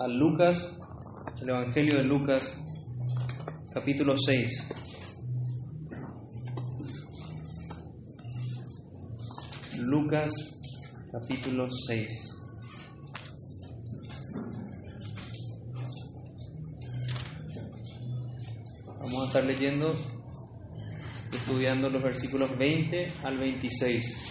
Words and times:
a 0.00 0.06
Lucas, 0.06 0.76
el 1.40 1.48
Evangelio 1.48 1.98
de 1.98 2.04
Lucas, 2.04 2.56
capítulo 3.72 4.16
6. 4.16 4.68
Lucas, 9.80 10.30
capítulo 11.10 11.68
6. 11.70 12.08
Vamos 19.00 19.22
a 19.22 19.26
estar 19.26 19.44
leyendo, 19.44 19.94
estudiando 21.32 21.90
los 21.90 22.02
versículos 22.02 22.56
20 22.56 23.12
al 23.24 23.38
26. 23.38 24.27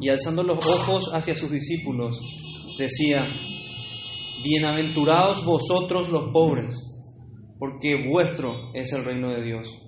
Y 0.00 0.08
alzando 0.08 0.42
los 0.42 0.64
ojos 0.66 1.10
hacia 1.12 1.36
sus 1.36 1.50
discípulos, 1.50 2.20
decía, 2.78 3.26
Bienaventurados 4.44 5.44
vosotros 5.44 6.08
los 6.10 6.30
pobres, 6.32 6.76
porque 7.58 7.96
vuestro 8.08 8.70
es 8.72 8.92
el 8.92 9.04
reino 9.04 9.30
de 9.30 9.42
Dios. 9.42 9.84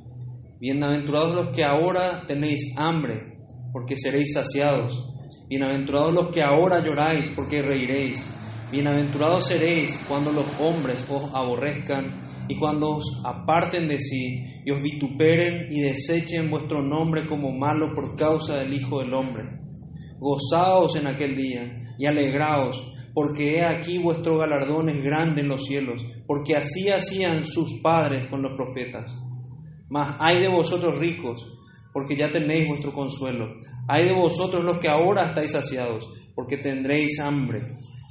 Bienaventurados 0.58 1.34
los 1.34 1.48
que 1.54 1.62
ahora 1.62 2.24
tenéis 2.26 2.74
hambre, 2.76 3.38
porque 3.72 3.96
seréis 3.96 4.34
saciados. 4.34 5.06
Bienaventurados 5.48 6.12
los 6.12 6.32
que 6.32 6.42
ahora 6.42 6.84
lloráis, 6.84 7.30
porque 7.30 7.62
reiréis. 7.62 8.26
Bienaventurados 8.72 9.46
seréis 9.46 9.96
cuando 10.08 10.32
los 10.32 10.46
hombres 10.60 11.06
os 11.08 11.32
aborrezcan 11.32 12.46
y 12.48 12.58
cuando 12.58 12.96
os 12.96 13.22
aparten 13.24 13.86
de 13.86 14.00
sí 14.00 14.42
y 14.64 14.70
os 14.72 14.82
vituperen 14.82 15.68
y 15.70 15.80
desechen 15.82 16.50
vuestro 16.50 16.82
nombre 16.82 17.26
como 17.28 17.52
malo 17.52 17.94
por 17.94 18.16
causa 18.16 18.58
del 18.58 18.74
Hijo 18.74 18.98
del 18.98 19.14
Hombre. 19.14 19.59
Gozaos 20.20 20.96
en 20.96 21.06
aquel 21.06 21.34
día 21.34 21.94
y 21.98 22.04
alegraos, 22.04 22.92
porque 23.14 23.56
he 23.56 23.64
aquí 23.64 23.98
vuestro 23.98 24.36
galardón 24.36 24.90
es 24.90 25.02
grande 25.02 25.40
en 25.40 25.48
los 25.48 25.64
cielos, 25.64 26.04
porque 26.26 26.56
así 26.56 26.90
hacían 26.90 27.46
sus 27.46 27.80
padres 27.82 28.28
con 28.28 28.42
los 28.42 28.52
profetas. 28.52 29.18
Mas 29.88 30.16
hay 30.20 30.40
de 30.40 30.48
vosotros 30.48 30.98
ricos, 30.98 31.58
porque 31.92 32.16
ya 32.16 32.30
tenéis 32.30 32.68
vuestro 32.68 32.92
consuelo. 32.92 33.54
Hay 33.88 34.04
de 34.04 34.12
vosotros 34.12 34.62
los 34.62 34.78
que 34.78 34.88
ahora 34.88 35.24
estáis 35.24 35.52
saciados, 35.52 36.08
porque 36.34 36.58
tendréis 36.58 37.18
hambre. 37.18 37.62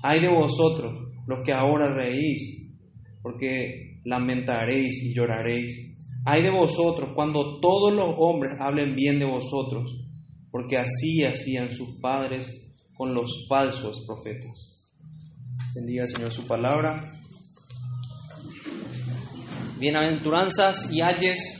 Hay 0.01 0.19
de 0.19 0.29
vosotros 0.29 0.99
los 1.27 1.39
que 1.45 1.53
ahora 1.53 1.94
reís, 1.94 2.73
porque 3.21 4.01
lamentaréis 4.03 5.03
y 5.03 5.13
lloraréis. 5.13 5.95
Hay 6.25 6.41
de 6.41 6.51
vosotros 6.51 7.11
cuando 7.13 7.59
todos 7.59 7.94
los 7.94 8.16
hombres 8.17 8.53
hablen 8.59 8.95
bien 8.95 9.19
de 9.19 9.25
vosotros, 9.25 10.08
porque 10.52 10.78
así 10.78 11.23
hacían 11.23 11.72
sus 11.72 12.00
padres 12.00 12.47
con 12.95 13.14
los 13.14 13.47
falsos 13.47 14.03
profetas. 14.05 14.91
Bendiga 15.75 16.06
Señor 16.08 16.31
su 16.31 16.47
palabra. 16.47 17.11
Bienaventuranzas 19.80 20.91
y 20.91 21.02
ayes 21.02 21.59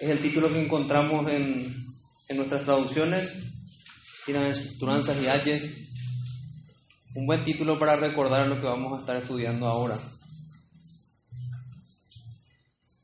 es 0.00 0.08
el 0.08 0.18
título 0.18 0.50
que 0.50 0.62
encontramos 0.62 1.30
en, 1.30 1.76
en 2.28 2.36
nuestras 2.38 2.64
traducciones. 2.64 3.34
Bienaventuranzas 4.26 5.22
y 5.22 5.26
ayes. 5.26 5.76
Un 7.14 7.26
buen 7.26 7.44
título 7.44 7.78
para 7.78 7.96
recordar 7.96 8.48
lo 8.48 8.58
que 8.58 8.66
vamos 8.66 8.96
a 8.96 9.00
estar 9.02 9.16
estudiando 9.16 9.66
ahora. 9.66 9.98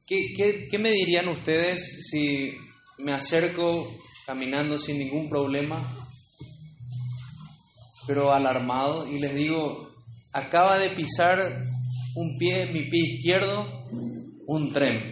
¿Qué, 0.06 0.32
qué, 0.34 0.68
qué 0.70 0.78
me 0.78 0.90
dirían 0.90 1.28
ustedes 1.28 2.08
si 2.10 2.56
me 2.98 3.12
acerco 3.12 3.90
caminando 4.26 4.78
sin 4.78 4.98
ningún 4.98 5.28
problema, 5.28 5.78
pero 8.06 8.32
alarmado, 8.32 9.08
y 9.08 9.18
les 9.18 9.34
digo, 9.34 9.90
acaba 10.32 10.78
de 10.78 10.90
pisar 10.90 11.64
un 12.14 12.38
pie, 12.38 12.66
mi 12.66 12.84
pie 12.90 13.14
izquierdo, 13.14 13.66
un 14.46 14.72
tren. 14.72 15.02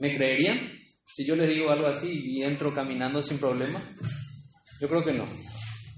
¿Me 0.00 0.14
creerían 0.14 0.58
si 1.04 1.24
yo 1.24 1.36
les 1.36 1.48
digo 1.48 1.70
algo 1.70 1.86
así 1.86 2.22
y 2.24 2.42
entro 2.42 2.74
caminando 2.74 3.22
sin 3.22 3.38
problema? 3.38 3.80
Yo 4.80 4.88
creo 4.88 5.04
que 5.04 5.12
no. 5.12 5.26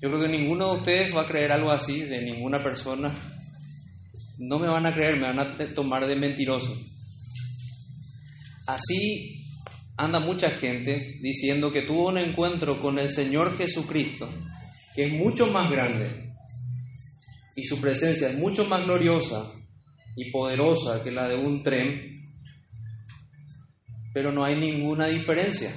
Yo 0.02 0.10
creo 0.10 0.20
que 0.20 0.28
ninguno 0.28 0.72
de 0.72 0.78
ustedes 0.80 1.14
va 1.14 1.22
a 1.22 1.28
creer 1.28 1.52
algo 1.52 1.70
así 1.70 2.00
de 2.00 2.20
ninguna 2.20 2.62
persona. 2.62 3.14
No 4.38 4.58
me 4.58 4.68
van 4.68 4.84
a 4.86 4.92
creer, 4.92 5.18
me 5.18 5.32
van 5.32 5.38
a 5.38 5.74
tomar 5.74 6.06
de 6.06 6.16
mentiroso. 6.16 6.76
Así 8.66 9.45
anda 9.96 10.20
mucha 10.20 10.50
gente 10.50 11.18
diciendo 11.20 11.72
que 11.72 11.82
tuvo 11.82 12.08
un 12.08 12.18
encuentro 12.18 12.80
con 12.80 12.98
el 12.98 13.10
Señor 13.10 13.56
Jesucristo, 13.56 14.28
que 14.94 15.06
es 15.06 15.12
mucho 15.12 15.46
más 15.46 15.70
grande 15.70 16.34
y 17.56 17.64
su 17.64 17.80
presencia 17.80 18.28
es 18.28 18.38
mucho 18.38 18.66
más 18.66 18.84
gloriosa 18.84 19.50
y 20.14 20.30
poderosa 20.30 21.02
que 21.02 21.10
la 21.10 21.26
de 21.26 21.36
un 21.36 21.62
tren, 21.62 22.22
pero 24.12 24.30
no 24.30 24.44
hay 24.44 24.56
ninguna 24.56 25.06
diferencia. 25.06 25.72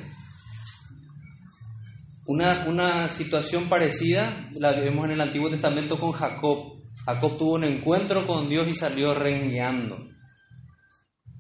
Una, 2.26 2.66
una 2.68 3.10
situación 3.10 3.70
parecida 3.70 4.50
la 4.54 4.72
vemos 4.74 5.06
en 5.06 5.12
el 5.12 5.22
Antiguo 5.22 5.50
Testamento 5.50 6.00
con 6.00 6.12
Jacob. 6.12 6.84
Jacob 7.06 7.38
tuvo 7.38 7.54
un 7.56 7.64
encuentro 7.64 8.28
con 8.28 8.50
Dios 8.50 8.68
y 8.68 8.76
salió 8.76 9.14
rengueando. 9.14 9.98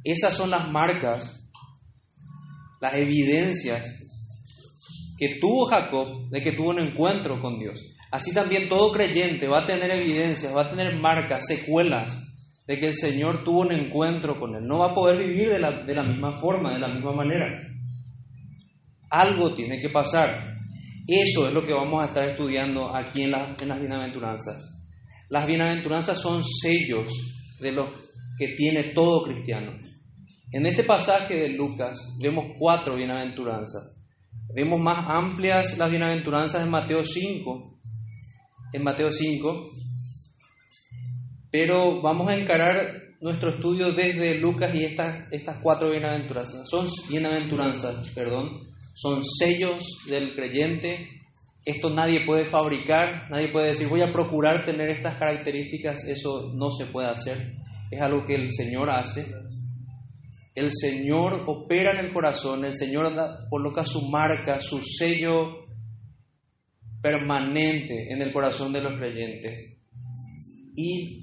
Esas 0.03 0.33
son 0.33 0.49
las 0.49 0.69
marcas 0.69 1.38
las 2.79 2.93
evidencias 2.95 3.99
que 5.17 5.37
tuvo 5.39 5.65
Jacob 5.65 6.29
de 6.29 6.41
que 6.41 6.53
tuvo 6.53 6.69
un 6.69 6.79
encuentro 6.79 7.41
con 7.41 7.59
Dios. 7.59 7.83
Así 8.11 8.33
también 8.33 8.69
todo 8.69 8.91
creyente 8.91 9.47
va 9.47 9.59
a 9.59 9.65
tener 9.65 9.91
evidencias, 9.91 10.55
va 10.55 10.63
a 10.63 10.69
tener 10.69 10.95
marcas, 10.95 11.45
secuelas 11.45 12.17
de 12.65 12.79
que 12.79 12.87
el 12.87 12.95
Señor 12.95 13.43
tuvo 13.43 13.61
un 13.61 13.71
encuentro 13.71 14.39
con 14.39 14.55
Él. 14.55 14.65
No 14.65 14.79
va 14.79 14.91
a 14.91 14.93
poder 14.93 15.17
vivir 15.17 15.49
de 15.49 15.59
la, 15.59 15.71
de 15.71 15.95
la 15.95 16.03
misma 16.03 16.39
forma, 16.39 16.73
de 16.73 16.79
la 16.79 16.87
misma 16.87 17.13
manera. 17.13 17.47
Algo 19.09 19.53
tiene 19.53 19.79
que 19.79 19.89
pasar. 19.89 20.55
Eso 21.07 21.47
es 21.47 21.53
lo 21.53 21.65
que 21.65 21.73
vamos 21.73 22.03
a 22.03 22.07
estar 22.07 22.23
estudiando 22.25 22.95
aquí 22.95 23.23
en, 23.23 23.31
la, 23.31 23.55
en 23.59 23.67
las 23.67 23.79
bienaventuranzas. 23.79 24.79
Las 25.29 25.47
bienaventuranzas 25.47 26.19
son 26.19 26.43
sellos 26.43 27.11
de 27.59 27.71
los 27.71 27.87
que 28.37 28.49
tiene 28.49 28.83
todo 28.83 29.23
cristiano. 29.23 29.73
En 30.51 30.65
este 30.65 30.83
pasaje 30.83 31.35
de 31.35 31.49
Lucas 31.49 32.17
vemos 32.19 32.55
cuatro 32.57 32.95
bienaventuranzas. 32.95 34.01
Vemos 34.51 34.79
más 34.79 35.05
amplias 35.07 35.77
las 35.77 35.91
bienaventuranzas 35.91 36.63
en 36.63 36.71
Mateo 36.71 37.05
5, 37.05 37.79
en 38.73 38.83
Mateo 38.83 39.11
5, 39.11 39.69
pero 41.51 42.01
vamos 42.01 42.29
a 42.29 42.35
encarar 42.35 42.99
nuestro 43.21 43.51
estudio 43.51 43.91
desde 43.91 44.39
Lucas 44.39 44.73
y 44.73 44.85
estas, 44.85 45.31
estas 45.31 45.57
cuatro 45.61 45.91
bienaventuranzas. 45.91 46.67
Son 46.67 46.87
bienaventuranzas, 47.11 48.09
perdón, 48.15 48.71
son 48.95 49.23
sellos 49.23 49.85
del 50.09 50.33
creyente. 50.33 51.09
Esto 51.63 51.91
nadie 51.91 52.21
puede 52.21 52.45
fabricar, 52.45 53.29
nadie 53.29 53.49
puede 53.49 53.67
decir 53.67 53.87
voy 53.87 54.01
a 54.01 54.11
procurar 54.11 54.65
tener 54.65 54.89
estas 54.89 55.13
características, 55.17 56.05
eso 56.05 56.51
no 56.55 56.71
se 56.71 56.87
puede 56.87 57.07
hacer. 57.07 57.53
Es 57.91 58.01
algo 58.01 58.25
que 58.25 58.33
el 58.33 58.51
Señor 58.51 58.89
hace 58.89 59.31
el 60.59 60.71
Señor 60.73 61.45
opera 61.47 61.91
en 61.97 62.05
el 62.05 62.13
corazón, 62.13 62.65
el 62.65 62.73
Señor 62.73 63.11
coloca 63.49 63.85
su 63.85 64.09
marca, 64.09 64.59
su 64.61 64.81
sello 64.83 65.59
permanente 67.01 68.11
en 68.11 68.21
el 68.21 68.31
corazón 68.33 68.73
de 68.73 68.81
los 68.81 68.97
creyentes. 68.97 69.77
Y 70.75 71.21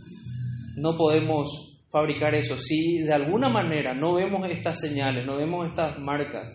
no 0.77 0.97
podemos 0.97 1.85
fabricar 1.91 2.35
eso. 2.35 2.59
Si 2.59 2.99
de 2.99 3.13
alguna 3.13 3.49
manera 3.49 3.95
no 3.95 4.15
vemos 4.15 4.49
estas 4.49 4.81
señales, 4.81 5.27
no 5.27 5.37
vemos 5.37 5.69
estas 5.69 5.99
marcas, 5.99 6.51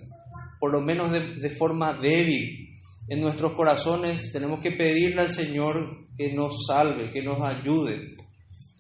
por 0.60 0.72
lo 0.72 0.82
menos 0.82 1.12
de, 1.12 1.20
de 1.36 1.50
forma 1.50 2.00
débil 2.02 2.68
en 3.10 3.22
nuestros 3.22 3.54
corazones, 3.54 4.32
tenemos 4.32 4.60
que 4.62 4.72
pedirle 4.72 5.22
al 5.22 5.32
Señor 5.32 6.08
que 6.18 6.34
nos 6.34 6.66
salve, 6.68 7.12
que 7.12 7.24
nos 7.24 7.42
ayude, 7.42 8.16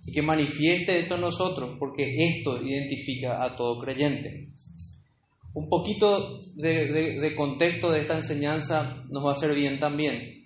y 0.06 0.12
que 0.12 0.21
manifieste 0.21 0.98
esto 0.98 1.15
en 1.15 1.21
nosotros, 1.21 1.75
porque 1.80 2.09
esto 2.30 2.62
identifica 2.63 3.44
a 3.44 3.56
todo 3.56 3.77
creyente. 3.77 4.50
Un 5.53 5.68
poquito 5.68 6.39
de, 6.56 7.33
contexto 7.36 7.92
de 7.92 8.01
esta 8.01 8.15
enseñanza 8.15 9.03
nos 9.09 9.25
va 9.25 9.31
a 9.31 9.33
hacer 9.33 9.53
bien 9.53 9.80
también. 9.80 10.44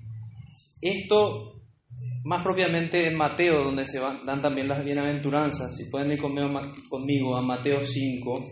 Esto, 0.81 1.61
más 2.23 2.43
propiamente 2.43 3.07
en 3.07 3.15
Mateo, 3.15 3.63
donde 3.63 3.85
se 3.85 3.99
dan 3.99 4.41
también 4.41 4.67
las 4.67 4.83
bienaventuranzas. 4.83 5.75
Si 5.75 5.85
pueden 5.85 6.11
ir 6.11 6.19
conmigo, 6.19 7.37
a 7.37 7.41
Mateo 7.41 7.85
5, 7.85 8.49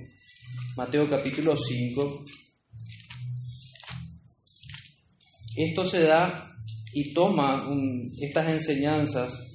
Mateo 0.78 1.10
capítulo 1.10 1.58
5. 1.58 2.24
Esto 5.56 5.86
se 5.86 6.04
da 6.04 6.52
y 6.94 7.14
toma 7.14 7.68
estas 8.22 8.48
enseñanzas 8.50 9.53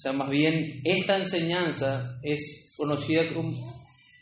o 0.00 0.02
sea, 0.02 0.14
más 0.14 0.30
bien 0.30 0.80
esta 0.82 1.18
enseñanza 1.18 2.18
es 2.22 2.72
conocida 2.78 3.28
como, 3.34 3.50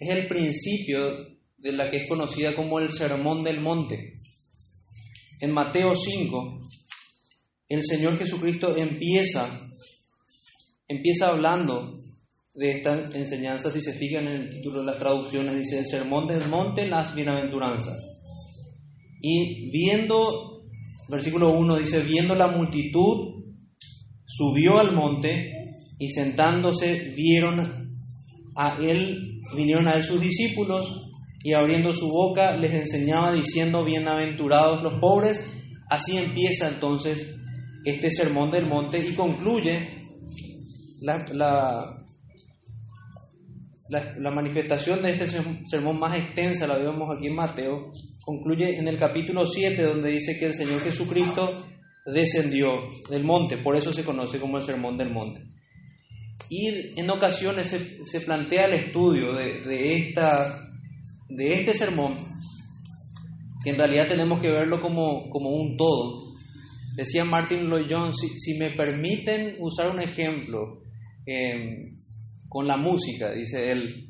es 0.01 0.09
el 0.11 0.27
principio 0.27 1.09
de 1.57 1.71
la 1.71 1.89
que 1.89 1.99
es 1.99 2.09
conocida 2.09 2.53
como 2.57 2.81
el 2.81 2.91
Sermón 2.91 3.45
del 3.45 3.61
Monte. 3.61 4.15
En 5.41 5.53
Mateo 5.53 5.95
5, 5.95 6.61
el 7.69 7.85
Señor 7.85 8.19
Jesucristo 8.19 8.77
empieza, 8.77 9.49
empieza 10.89 11.29
hablando 11.29 11.97
de 12.55 12.79
esta 12.79 13.17
enseñanza, 13.17 13.71
si 13.71 13.81
se 13.81 13.93
fijan 13.93 14.27
en 14.27 14.43
el 14.43 14.51
título 14.51 14.81
de 14.81 14.87
las 14.87 14.99
traducciones, 14.99 15.57
dice 15.57 15.79
el 15.79 15.87
Sermón 15.87 16.27
del 16.27 16.49
Monte, 16.49 16.89
las 16.89 17.15
bienaventuranzas. 17.15 18.19
Y 19.21 19.71
viendo, 19.71 20.65
versículo 21.09 21.51
1 21.51 21.77
dice, 21.77 22.03
viendo 22.03 22.35
la 22.35 22.49
multitud, 22.49 23.45
subió 24.27 24.81
al 24.81 24.93
monte 24.93 25.55
y 25.99 26.11
sentándose 26.11 27.12
vieron 27.17 27.89
a 28.56 28.77
él, 28.81 29.41
vinieron 29.56 29.89
a 29.89 29.95
él 29.95 30.05
sus 30.05 30.21
discípulos 30.21 31.11
y 31.43 31.53
abriendo 31.55 31.93
su 31.93 32.09
boca 32.09 32.56
les 32.56 32.73
enseñaba 32.73 33.33
diciendo, 33.33 33.85
bienaventurados 33.85 34.83
los 34.83 35.00
pobres. 35.00 35.55
Así 35.89 36.19
empieza 36.19 36.69
entonces 36.69 37.37
este 37.85 38.11
sermón 38.11 38.50
del 38.50 38.67
monte 38.67 38.99
y 38.99 39.15
concluye 39.15 39.99
la, 41.00 41.25
la, 43.89 44.31
manifestación 44.31 45.03
de 45.03 45.12
este 45.12 45.29
sermón 45.65 45.99
más 45.99 46.17
extensa, 46.17 46.67
la 46.67 46.77
vemos 46.77 47.09
aquí 47.17 47.29
en 47.29 47.35
Mateo, 47.35 47.91
concluye 48.25 48.77
en 48.77 48.89
el 48.89 48.99
capítulo 48.99 49.47
7 49.47 49.81
donde 49.83 50.11
dice 50.11 50.39
que 50.39 50.47
el 50.47 50.55
Señor 50.55 50.81
Jesucristo 50.81 51.65
descendió 52.05 52.89
del 53.09 53.25
monte, 53.25 53.56
por 53.56 53.77
eso 53.77 53.93
se 53.93 54.05
conoce 54.05 54.39
como 54.39 54.59
el 54.59 54.65
sermón 54.65 54.99
del 54.99 55.11
monte. 55.11 55.43
Y 56.50 56.99
en 56.99 57.11
ocasiones 57.11 57.69
se, 57.69 58.03
se 58.03 58.21
plantea 58.23 58.67
el 58.67 58.75
estudio 58.75 59.35
de, 59.35 59.61
de, 59.61 59.99
esta, 59.99 60.59
de 61.29 61.55
este 61.61 61.75
sermón, 61.75 62.15
que 63.62 63.71
en 63.71 63.77
realidad 63.77 64.09
tenemos 64.09 64.41
que 64.41 64.49
verlo 64.49 64.81
como, 64.81 65.29
como 65.31 65.50
un 65.50 65.77
todo. 65.77 66.29
Decía 66.97 67.25
Martin 67.25 67.69
Lloyd 67.69 67.87
Jones, 67.91 68.17
si, 68.19 68.39
si 68.39 68.59
me 68.59 68.71
permiten 68.71 69.56
usar 69.61 69.91
un 69.91 70.00
ejemplo, 70.00 70.83
eh, 71.27 71.93
con 72.49 72.67
la 72.67 72.77
música, 72.77 73.33
dice 73.33 73.71
él. 73.71 74.09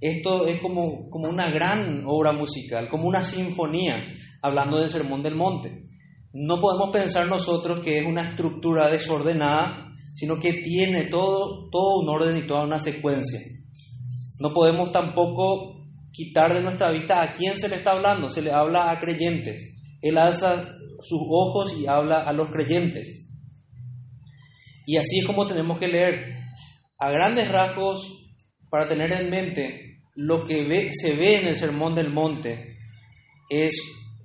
Esto 0.00 0.46
es 0.46 0.60
como, 0.60 1.08
como 1.08 1.28
una 1.28 1.48
gran 1.50 2.02
obra 2.06 2.32
musical, 2.32 2.88
como 2.88 3.06
una 3.06 3.22
sinfonía, 3.22 4.02
hablando 4.42 4.80
del 4.80 4.90
Sermón 4.90 5.22
del 5.22 5.36
Monte. 5.36 5.84
No 6.32 6.60
podemos 6.60 6.90
pensar 6.92 7.28
nosotros 7.28 7.80
que 7.80 7.98
es 7.98 8.06
una 8.06 8.22
estructura 8.22 8.90
desordenada, 8.90 9.91
sino 10.12 10.38
que 10.40 10.54
tiene 10.62 11.04
todo, 11.04 11.68
todo 11.70 12.00
un 12.00 12.08
orden 12.08 12.36
y 12.36 12.46
toda 12.46 12.64
una 12.64 12.80
secuencia. 12.80 13.40
No 14.40 14.52
podemos 14.52 14.92
tampoco 14.92 15.76
quitar 16.12 16.52
de 16.52 16.62
nuestra 16.62 16.90
vista 16.90 17.22
a 17.22 17.30
quién 17.32 17.58
se 17.58 17.68
le 17.68 17.76
está 17.76 17.92
hablando, 17.92 18.30
se 18.30 18.42
le 18.42 18.52
habla 18.52 18.90
a 18.90 19.00
creyentes. 19.00 19.78
Él 20.00 20.18
alza 20.18 20.64
sus 21.00 21.20
ojos 21.30 21.74
y 21.78 21.86
habla 21.86 22.22
a 22.22 22.32
los 22.32 22.50
creyentes. 22.50 23.28
Y 24.86 24.96
así 24.96 25.20
es 25.20 25.26
como 25.26 25.46
tenemos 25.46 25.78
que 25.78 25.88
leer 25.88 26.42
a 26.98 27.10
grandes 27.10 27.48
rasgos, 27.50 28.22
para 28.72 28.88
tener 28.88 29.12
en 29.12 29.28
mente 29.28 30.00
lo 30.14 30.46
que 30.46 30.90
se 30.94 31.14
ve 31.14 31.40
en 31.40 31.48
el 31.48 31.56
Sermón 31.56 31.94
del 31.94 32.08
Monte, 32.08 32.78
es 33.50 33.74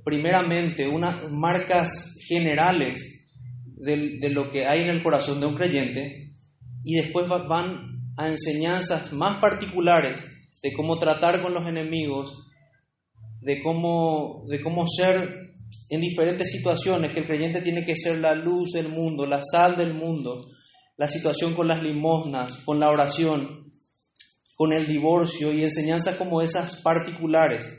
primeramente 0.06 0.88
unas 0.88 1.30
marcas 1.30 2.16
generales 2.26 3.17
de, 3.78 4.30
lo 4.30 4.50
que 4.50 4.66
hay 4.68 4.82
en 4.82 4.90
el 4.90 5.04
corazón 5.04 5.40
de 5.40 5.46
un 5.46 5.56
creyente 5.56 6.34
y 6.84 6.96
después 6.96 7.28
van 7.28 8.14
a 8.18 8.30
enseñanzas 8.30 9.14
más 9.14 9.40
particulares 9.40 10.26
de 10.64 10.74
cómo 10.74 10.98
tratar 10.98 11.42
con 11.42 11.54
los 11.54 11.68
enemigos, 11.68 12.34
de 13.42 13.62
cómo, 13.62 14.46
de 14.50 14.62
cómo 14.62 14.88
ser 14.88 15.54
en 15.90 16.02
diferentes 16.02 16.52
situaciones, 16.52 17.12
que 17.12 17.20
el 17.20 17.28
creyente 17.28 17.62
tiene 17.62 17.86
que 17.86 17.96
ser 17.96 18.18
la 18.18 18.34
luz 18.34 18.72
del 18.72 18.90
mundo, 18.90 19.26
la 19.26 19.42
sal 19.44 19.78
del 19.78 19.94
mundo, 19.94 20.48
la 20.98 21.08
situación 21.08 21.54
con 21.54 21.68
las 21.68 21.84
limosnas, 21.84 22.58
con 22.66 22.80
la 22.80 22.90
oración, 22.90 23.72
con 24.56 24.74
el 24.74 24.88
divorcio 24.88 25.54
y 25.54 25.64
enseñanzas 25.64 26.16
como 26.16 26.42
esas 26.42 26.82
particulares. 26.82 27.70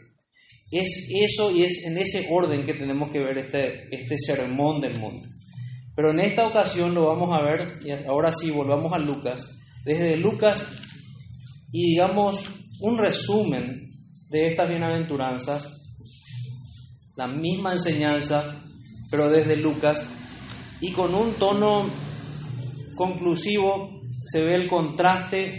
Es 0.70 1.08
eso 1.10 1.50
y 1.50 1.64
es 1.64 1.84
en 1.84 1.98
ese 1.98 2.28
orden 2.30 2.64
que 2.64 2.74
tenemos 2.74 3.10
que 3.10 3.18
ver 3.18 3.38
este, 3.38 3.88
este 3.90 4.16
sermón 4.18 4.80
del 4.80 4.98
mundo. 4.98 5.26
Pero 5.98 6.12
en 6.12 6.20
esta 6.20 6.46
ocasión 6.46 6.94
lo 6.94 7.06
vamos 7.06 7.36
a 7.36 7.44
ver, 7.44 7.80
y 7.84 7.90
ahora 8.06 8.32
sí, 8.32 8.52
volvamos 8.52 8.92
a 8.92 8.98
Lucas, 8.98 9.58
desde 9.84 10.16
Lucas 10.16 10.64
y 11.72 11.94
digamos 11.94 12.52
un 12.82 12.98
resumen 12.98 13.90
de 14.30 14.46
estas 14.46 14.68
bienaventuranzas, 14.68 15.66
la 17.16 17.26
misma 17.26 17.72
enseñanza, 17.72 18.44
pero 19.10 19.28
desde 19.28 19.56
Lucas, 19.56 20.06
y 20.80 20.92
con 20.92 21.16
un 21.16 21.32
tono 21.32 21.90
conclusivo 22.94 24.00
se 24.24 24.44
ve 24.44 24.54
el 24.54 24.68
contraste 24.68 25.52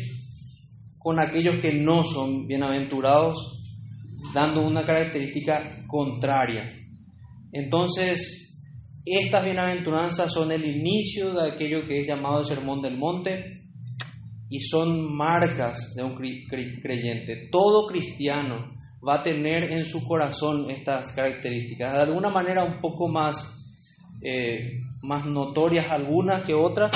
con 1.00 1.20
aquellos 1.20 1.60
que 1.60 1.74
no 1.74 2.06
son 2.06 2.48
bienaventurados, 2.48 3.60
dando 4.34 4.62
una 4.62 4.86
característica 4.86 5.70
contraria. 5.86 6.64
Entonces, 7.52 8.49
estas 9.06 9.44
bienaventuranzas 9.44 10.32
son 10.32 10.52
el 10.52 10.66
inicio 10.66 11.34
de 11.34 11.52
aquello 11.52 11.86
que 11.86 12.02
es 12.02 12.08
llamado 12.08 12.40
el 12.40 12.46
Sermón 12.46 12.82
del 12.82 12.98
Monte 12.98 13.52
y 14.50 14.60
son 14.62 15.16
marcas 15.16 15.94
de 15.96 16.04
un 16.04 16.16
creyente. 16.16 17.50
Todo 17.52 17.88
cristiano 17.88 18.74
va 19.08 19.16
a 19.16 19.24
tener 19.24 19.72
en 19.72 19.86
su 19.86 20.06
corazón 20.06 20.70
estas 20.70 21.12
características, 21.12 21.94
de 21.94 22.00
alguna 22.02 22.30
manera 22.30 22.64
un 22.64 22.82
poco 22.82 23.08
más, 23.08 23.66
eh, 24.22 24.66
más 25.02 25.26
notorias 25.26 25.90
algunas 25.90 26.44
que 26.44 26.54
otras, 26.54 26.92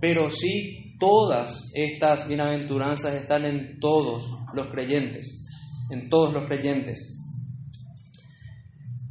pero 0.00 0.30
sí 0.30 0.96
todas 0.98 1.70
estas 1.74 2.26
bienaventuranzas 2.26 3.14
están 3.14 3.44
en 3.44 3.78
todos 3.80 4.30
los 4.54 4.68
creyentes, 4.68 5.44
en 5.90 6.08
todos 6.08 6.32
los 6.32 6.46
creyentes. 6.46 7.15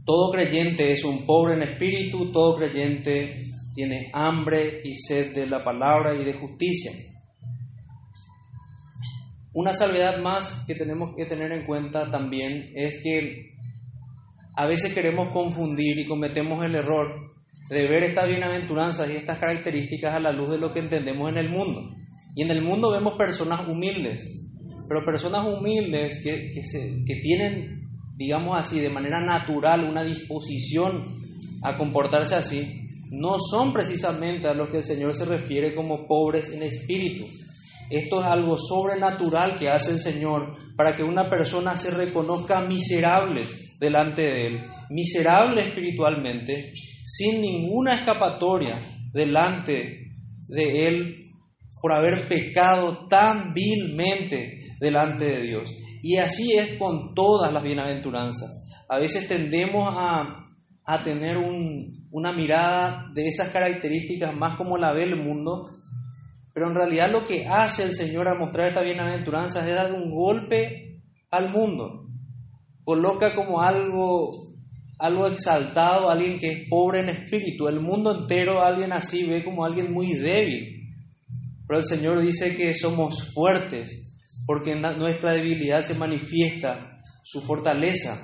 Todo 0.05 0.31
creyente 0.31 0.93
es 0.93 1.03
un 1.03 1.25
pobre 1.25 1.55
en 1.55 1.63
espíritu, 1.63 2.31
todo 2.31 2.57
creyente 2.57 3.41
tiene 3.73 4.09
hambre 4.13 4.79
y 4.83 4.95
sed 4.95 5.33
de 5.33 5.47
la 5.47 5.63
palabra 5.63 6.13
y 6.13 6.23
de 6.23 6.33
justicia. 6.33 6.91
Una 9.53 9.73
salvedad 9.73 10.21
más 10.21 10.65
que 10.67 10.75
tenemos 10.75 11.15
que 11.15 11.25
tener 11.25 11.51
en 11.51 11.65
cuenta 11.65 12.11
también 12.11 12.71
es 12.75 13.01
que 13.01 13.55
a 14.55 14.65
veces 14.67 14.93
queremos 14.93 15.31
confundir 15.31 15.97
y 15.99 16.05
cometemos 16.05 16.63
el 16.63 16.75
error 16.75 17.35
de 17.69 17.87
ver 17.87 18.03
estas 18.03 18.27
bienaventuranzas 18.27 19.09
y 19.09 19.15
estas 19.15 19.39
características 19.39 20.13
a 20.13 20.19
la 20.19 20.31
luz 20.31 20.51
de 20.51 20.59
lo 20.59 20.73
que 20.73 20.79
entendemos 20.79 21.31
en 21.31 21.37
el 21.37 21.49
mundo. 21.49 21.89
Y 22.35 22.43
en 22.43 22.51
el 22.51 22.61
mundo 22.61 22.91
vemos 22.91 23.17
personas 23.17 23.67
humildes, 23.67 24.45
pero 24.87 25.05
personas 25.05 25.45
humildes 25.47 26.21
que, 26.23 26.51
que, 26.51 27.15
tienen, 27.21 27.74
digamos 28.15 28.57
así, 28.57 28.79
de 28.79 28.89
manera 28.89 29.19
natural 29.19 29.83
una 29.83 30.03
disposición 30.03 31.15
a 31.63 31.77
comportarse 31.77 32.35
así, 32.35 32.81
no 33.11 33.37
son 33.39 33.73
precisamente 33.73 34.47
a 34.47 34.53
los 34.53 34.69
que 34.69 34.77
el 34.77 34.83
Señor 34.83 35.15
se 35.15 35.25
refiere 35.25 35.75
como 35.75 36.07
pobres 36.07 36.51
en 36.51 36.63
espíritu. 36.63 37.25
Esto 37.89 38.21
es 38.21 38.25
algo 38.25 38.57
sobrenatural 38.57 39.57
que 39.57 39.69
hace 39.69 39.91
el 39.91 39.99
Señor 39.99 40.57
para 40.75 40.95
que 40.95 41.03
una 41.03 41.29
persona 41.29 41.75
se 41.75 41.91
reconozca 41.91 42.61
miserable 42.61 43.41
delante 43.79 44.21
de 44.21 44.41
Él, 44.47 44.59
miserable 44.89 45.67
espiritualmente, 45.67 46.73
sin 47.03 47.41
ninguna 47.41 47.95
escapatoria 47.95 48.73
delante 49.13 50.11
de 50.49 50.87
Él 50.87 51.25
por 51.81 51.93
haber 51.93 52.21
pecado 52.27 53.07
tan 53.07 53.53
vilmente 53.53 54.75
delante 54.79 55.25
de 55.25 55.41
Dios. 55.41 55.84
Y 56.07 56.17
así 56.17 56.53
es 56.55 56.77
con 56.77 57.15
todas 57.15 57.51
las 57.51 57.63
bienaventuranzas. 57.63 58.67
A 58.87 58.99
veces 58.99 59.27
tendemos 59.27 59.91
a, 59.97 60.39
tener 61.03 61.35
una 62.11 62.31
mirada 62.31 63.07
de 63.15 63.27
esas 63.27 63.49
características 63.49 64.35
más 64.35 64.55
como 64.55 64.77
la 64.77 64.93
ve 64.93 65.05
el 65.05 65.15
mundo, 65.15 65.67
pero 66.53 66.67
en 66.67 66.75
realidad 66.75 67.11
lo 67.11 67.25
que 67.25 67.47
hace 67.47 67.85
el 67.85 67.93
Señor 67.93 68.27
al 68.27 68.37
mostrar 68.37 68.67
esta 68.67 68.83
bienaventuranza 68.83 69.67
es 69.67 69.73
dar 69.73 69.93
un 69.93 70.11
golpe 70.13 71.01
al 71.31 71.49
mundo. 71.49 72.05
Coloca 72.83 73.33
como 73.33 73.61
algo 73.61 74.29
algo 74.99 75.25
exaltado, 75.25 76.11
alguien 76.11 76.37
que 76.37 76.51
es 76.51 76.69
pobre 76.69 76.99
en 76.99 77.09
espíritu. 77.09 77.67
El 77.67 77.79
mundo 77.79 78.15
entero, 78.15 78.61
alguien 78.61 78.93
así 78.93 79.25
ve 79.25 79.43
como 79.43 79.65
alguien 79.65 79.91
muy 79.91 80.13
débil. 80.13 80.87
Pero 81.67 81.79
el 81.79 81.83
Señor 81.83 82.21
dice 82.21 82.55
que 82.55 82.75
somos 82.75 83.33
fuertes, 83.33 84.04
porque 84.45 84.73
en 84.73 84.81
nuestra 84.81 85.31
debilidad 85.31 85.83
se 85.83 85.95
manifiesta 85.95 86.99
su 87.23 87.41
fortaleza. 87.41 88.21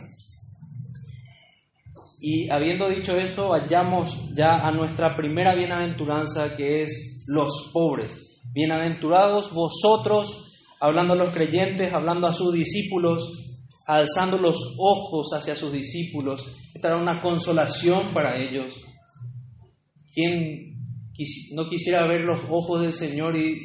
Y 2.19 2.49
habiendo 2.49 2.87
dicho 2.87 3.17
eso, 3.17 3.49
vayamos 3.49 4.35
ya 4.35 4.67
a 4.67 4.71
nuestra 4.71 5.17
primera 5.17 5.55
bienaventuranza, 5.55 6.55
que 6.55 6.83
es 6.83 7.23
los 7.27 7.71
pobres. 7.73 8.39
Bienaventurados 8.53 9.51
vosotros, 9.53 10.53
hablando 10.79 11.13
a 11.13 11.17
los 11.17 11.33
creyentes, 11.33 11.91
hablando 11.93 12.27
a 12.27 12.33
sus 12.33 12.53
discípulos, 12.53 13.57
alzando 13.87 14.37
los 14.37 14.75
ojos 14.77 15.29
hacia 15.33 15.55
sus 15.55 15.71
discípulos. 15.71 16.45
Esta 16.75 16.89
era 16.89 16.97
una 16.97 17.21
consolación 17.21 18.13
para 18.13 18.37
ellos. 18.37 18.75
¿Quién 20.13 20.71
no 21.53 21.67
quisiera 21.67 22.05
ver 22.07 22.21
los 22.21 22.41
ojos 22.49 22.81
del 22.81 22.93
Señor 22.93 23.35
y, 23.35 23.59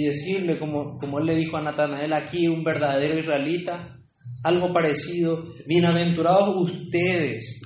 decirle, 0.00 0.58
como, 0.58 0.96
como 0.96 1.18
él 1.18 1.26
le 1.26 1.36
dijo 1.36 1.58
a 1.58 1.62
Natanael, 1.62 2.14
aquí 2.14 2.48
un 2.48 2.64
verdadero 2.64 3.18
israelita, 3.18 3.98
algo 4.42 4.72
parecido, 4.72 5.44
bienaventurados 5.66 6.56
ustedes, 6.56 7.60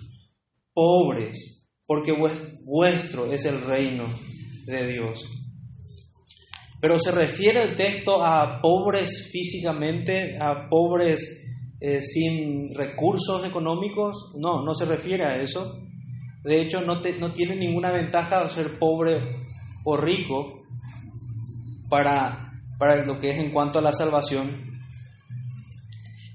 pobres, 0.75 1.71
porque 1.87 2.13
vuestro 2.65 3.33
es 3.33 3.45
el 3.45 3.63
reino 3.63 4.07
de 4.67 4.89
Dios. 4.89 5.25
Pero 6.81 6.99
se 6.99 7.13
refiere 7.13 7.63
el 7.63 7.77
texto 7.77 8.25
a 8.25 8.61
pobres 8.61 9.29
físicamente, 9.31 10.37
a 10.39 10.69
pobres 10.69 11.45
eh, 11.81 12.03
sin 12.03 12.75
recursos 12.75 13.47
económicos. 13.47 14.35
No, 14.39 14.65
no 14.65 14.75
se 14.75 14.85
refiere 14.85 15.25
a 15.25 15.41
eso. 15.41 15.81
De 16.45 16.61
hecho, 16.61 16.83
no, 16.83 17.01
no 17.19 17.33
tiene 17.33 17.57
ninguna 17.57 17.91
ventaja 17.93 18.49
ser 18.49 18.79
pobre 18.79 19.19
o 19.85 19.97
rico 19.97 20.66
para, 21.89 22.53
para 22.79 23.05
lo 23.05 23.21
que 23.21 23.31
es 23.31 23.39
en 23.39 23.51
cuanto 23.51 23.79
a 23.79 23.83
la 23.83 23.93
salvación. 23.93 24.49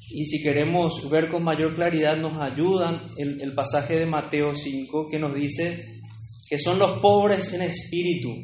Y 0.10 0.26
si 0.26 0.44
queremos 0.44 1.10
ver 1.10 1.30
con 1.30 1.44
mayor 1.44 1.74
claridad, 1.74 2.18
nos 2.18 2.42
ayudan 2.42 3.02
el, 3.18 3.42
el 3.42 3.54
pasaje 3.54 3.98
de 3.98 4.06
Mateo 4.06 4.56
5 4.56 5.08
que 5.10 5.20
nos 5.20 5.34
dice 5.34 5.86
que 6.50 6.60
son 6.60 6.80
los 6.80 7.00
pobres 7.00 7.54
en 7.54 7.62
espíritu. 7.62 8.44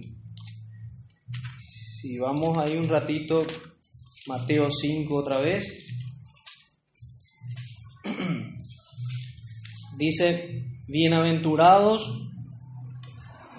Si 1.59 2.17
vamos 2.19 2.57
ahí 2.57 2.77
un 2.77 2.87
ratito, 2.87 3.45
Mateo 4.27 4.69
5 4.71 5.13
otra 5.13 5.39
vez. 5.39 5.67
Dice, 9.97 10.63
bienaventurados 10.87 12.27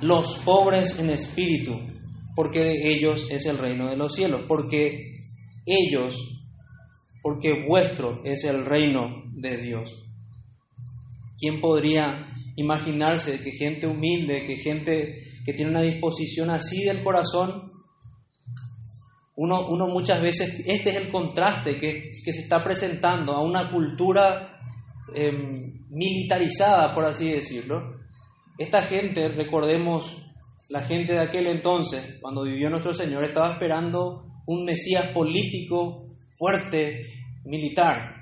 los 0.00 0.38
pobres 0.38 0.98
en 0.98 1.10
espíritu, 1.10 1.78
porque 2.38 2.62
de 2.62 2.94
ellos 2.94 3.26
es 3.30 3.46
el 3.46 3.58
reino 3.58 3.90
de 3.90 3.96
los 3.96 4.14
cielos, 4.14 4.42
porque 4.46 5.16
ellos, 5.66 6.14
porque 7.20 7.66
vuestro 7.66 8.22
es 8.24 8.44
el 8.44 8.64
reino 8.64 9.24
de 9.32 9.56
Dios. 9.56 10.04
¿Quién 11.36 11.60
podría 11.60 12.30
imaginarse 12.54 13.40
que 13.40 13.50
gente 13.50 13.88
humilde, 13.88 14.46
que 14.46 14.56
gente 14.56 15.24
que 15.44 15.52
tiene 15.52 15.72
una 15.72 15.82
disposición 15.82 16.50
así 16.50 16.84
del 16.84 17.02
corazón, 17.02 17.72
uno, 19.34 19.66
uno 19.68 19.88
muchas 19.88 20.22
veces, 20.22 20.62
este 20.66 20.90
es 20.90 20.96
el 20.96 21.10
contraste 21.10 21.78
que, 21.78 22.12
se 22.12 22.30
está 22.40 22.62
presentando 22.62 23.32
a 23.32 23.42
una 23.42 23.68
cultura 23.68 24.58
Em, 25.14 25.86
militarizada, 25.88 26.94
por 26.94 27.06
así 27.06 27.30
decirlo. 27.30 27.98
Esta 28.58 28.82
gente, 28.82 29.28
recordemos, 29.28 30.27
la 30.68 30.82
gente 30.82 31.14
de 31.14 31.20
aquel 31.20 31.46
entonces, 31.46 32.18
cuando 32.20 32.42
vivió 32.42 32.68
nuestro 32.68 32.92
Señor, 32.92 33.24
estaba 33.24 33.52
esperando 33.52 34.26
un 34.46 34.64
Mesías 34.64 35.06
político, 35.08 36.14
fuerte, 36.36 37.02
militar. 37.44 38.16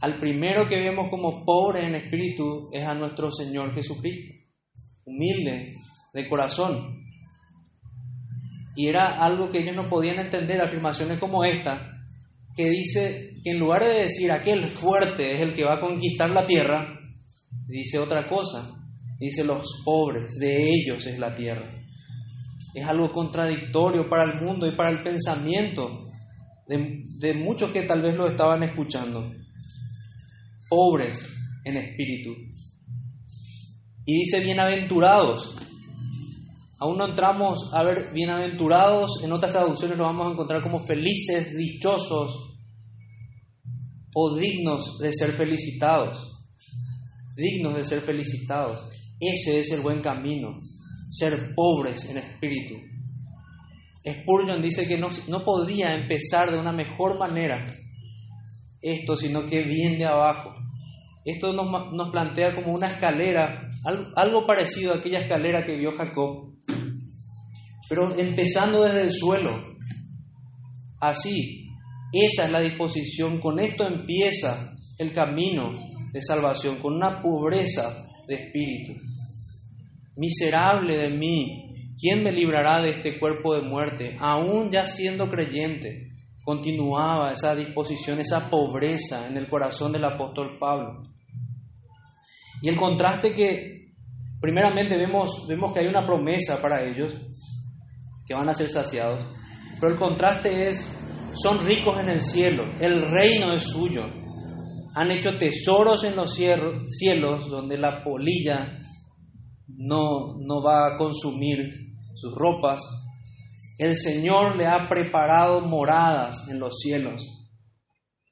Al 0.00 0.20
primero 0.20 0.66
que 0.66 0.76
vemos 0.76 1.10
como 1.10 1.44
pobre 1.44 1.86
en 1.86 1.96
espíritu 1.96 2.68
es 2.72 2.86
a 2.86 2.94
nuestro 2.94 3.32
Señor 3.32 3.74
Jesucristo, 3.74 4.34
humilde 5.04 5.74
de 6.12 6.28
corazón. 6.28 7.04
Y 8.76 8.88
era 8.88 9.24
algo 9.24 9.50
que 9.50 9.58
ellos 9.58 9.74
no 9.74 9.88
podían 9.88 10.18
entender, 10.18 10.60
afirmaciones 10.60 11.18
como 11.18 11.44
esta, 11.44 11.92
que 12.54 12.68
dice 12.70 13.34
que 13.42 13.50
en 13.50 13.58
lugar 13.58 13.82
de 13.82 14.02
decir 14.04 14.30
aquel 14.30 14.64
fuerte 14.66 15.34
es 15.34 15.40
el 15.40 15.54
que 15.54 15.64
va 15.64 15.74
a 15.74 15.80
conquistar 15.80 16.30
la 16.30 16.46
tierra, 16.46 17.00
dice 17.66 17.98
otra 17.98 18.28
cosa. 18.28 18.85
Dice 19.18 19.44
los 19.44 19.82
pobres, 19.84 20.34
de 20.38 20.68
ellos 20.70 21.06
es 21.06 21.18
la 21.18 21.34
tierra. 21.34 21.66
Es 22.74 22.86
algo 22.86 23.10
contradictorio 23.10 24.08
para 24.10 24.30
el 24.30 24.42
mundo 24.42 24.68
y 24.68 24.72
para 24.72 24.90
el 24.90 25.02
pensamiento 25.02 26.04
de, 26.66 27.34
muchos 27.34 27.70
que 27.70 27.82
tal 27.82 28.02
vez 28.02 28.14
lo 28.14 28.28
estaban 28.28 28.62
escuchando. 28.62 29.32
Pobres 30.68 31.28
en 31.64 31.76
espíritu. 31.78 32.32
Y 34.04 34.20
dice 34.24 34.40
bienaventurados. 34.40 35.56
Aún 36.78 36.98
no 36.98 37.06
entramos 37.06 37.70
a 37.72 37.82
ver 37.82 38.10
bienaventurados, 38.12 39.22
en 39.24 39.32
otras 39.32 39.52
traducciones 39.52 39.96
lo 39.96 40.04
vamos 40.04 40.26
a 40.26 40.32
encontrar 40.32 40.62
como 40.62 40.78
felices, 40.78 41.56
dichosos 41.56 42.58
o 44.12 44.36
dignos 44.36 44.98
de 44.98 45.10
ser 45.12 45.30
felicitados. 45.30 46.32
Dignos 47.34 47.76
de 47.76 47.84
ser 47.84 48.02
felicitados. 48.02 48.90
Ese 49.20 49.60
es 49.60 49.70
el 49.72 49.80
buen 49.80 50.00
camino, 50.02 50.58
ser 51.10 51.54
pobres 51.54 52.10
en 52.10 52.18
espíritu. 52.18 52.74
Spurgeon 54.06 54.62
dice 54.62 54.86
que 54.86 54.98
no, 54.98 55.08
no 55.28 55.42
podía 55.42 55.94
empezar 55.94 56.52
de 56.52 56.58
una 56.58 56.72
mejor 56.72 57.18
manera 57.18 57.66
esto, 58.80 59.16
sino 59.16 59.46
que 59.46 59.62
bien 59.62 59.98
de 59.98 60.04
abajo. 60.04 60.52
Esto 61.24 61.52
nos, 61.52 61.68
nos 61.92 62.10
plantea 62.10 62.54
como 62.54 62.72
una 62.72 62.86
escalera, 62.86 63.68
algo, 63.84 64.04
algo 64.14 64.46
parecido 64.46 64.92
a 64.92 64.98
aquella 64.98 65.20
escalera 65.20 65.64
que 65.64 65.76
vio 65.76 65.96
Jacob, 65.96 66.54
pero 67.88 68.16
empezando 68.16 68.84
desde 68.84 69.02
el 69.02 69.12
suelo. 69.12 69.50
Así, 71.00 71.68
esa 72.12 72.46
es 72.46 72.52
la 72.52 72.60
disposición, 72.60 73.40
con 73.40 73.58
esto 73.58 73.86
empieza 73.86 74.76
el 74.98 75.12
camino 75.12 75.72
de 76.12 76.22
salvación, 76.22 76.76
con 76.76 76.94
una 76.94 77.20
pobreza 77.20 78.06
de 78.28 78.34
espíritu. 78.36 79.05
Miserable 80.16 80.96
de 80.96 81.10
mí, 81.10 81.94
¿quién 82.00 82.22
me 82.22 82.32
librará 82.32 82.80
de 82.80 82.90
este 82.90 83.18
cuerpo 83.18 83.54
de 83.54 83.68
muerte? 83.68 84.16
Aún 84.18 84.70
ya 84.70 84.86
siendo 84.86 85.30
creyente, 85.30 86.08
continuaba 86.42 87.32
esa 87.32 87.54
disposición, 87.54 88.20
esa 88.20 88.48
pobreza 88.48 89.28
en 89.28 89.36
el 89.36 89.46
corazón 89.46 89.92
del 89.92 90.04
apóstol 90.04 90.56
Pablo. 90.58 91.02
Y 92.62 92.68
el 92.68 92.76
contraste 92.76 93.34
que 93.34 93.92
primeramente 94.40 94.96
vemos, 94.96 95.46
vemos 95.48 95.72
que 95.72 95.80
hay 95.80 95.86
una 95.86 96.06
promesa 96.06 96.62
para 96.62 96.82
ellos, 96.82 97.14
que 98.26 98.34
van 98.34 98.48
a 98.48 98.54
ser 98.54 98.68
saciados. 98.70 99.20
Pero 99.78 99.92
el 99.92 99.98
contraste 99.98 100.68
es, 100.68 100.90
son 101.34 101.64
ricos 101.66 102.00
en 102.00 102.08
el 102.08 102.22
cielo, 102.22 102.64
el 102.80 103.02
reino 103.02 103.52
es 103.52 103.64
suyo. 103.64 104.06
Han 104.94 105.10
hecho 105.10 105.36
tesoros 105.36 106.04
en 106.04 106.16
los 106.16 106.34
cielos 106.34 107.50
donde 107.50 107.76
la 107.76 108.02
polilla 108.02 108.80
no, 109.76 110.36
no 110.38 110.62
va 110.62 110.86
a 110.86 110.96
consumir 110.96 111.58
sus 112.14 112.34
ropas. 112.34 112.80
El 113.78 113.96
Señor 113.96 114.56
le 114.56 114.66
ha 114.66 114.88
preparado 114.88 115.60
moradas 115.60 116.48
en 116.48 116.58
los 116.58 116.78
cielos. 116.78 117.22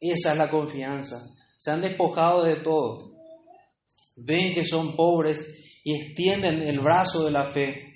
Esa 0.01 0.33
es 0.33 0.39
la 0.39 0.51
confianza. 0.51 1.29
Se 1.59 1.71
han 1.71 1.81
despojado 1.81 2.45
de 2.45 2.57
todo. 2.57 3.13
Ven 4.17 4.55
que 4.55 4.65
son 4.65 4.97
pobres 4.97 5.47
y 5.85 5.95
extienden 5.95 6.63
el 6.63 6.81
brazo 6.81 7.25
de 7.25 7.31
la 7.31 7.45
fe 7.45 7.95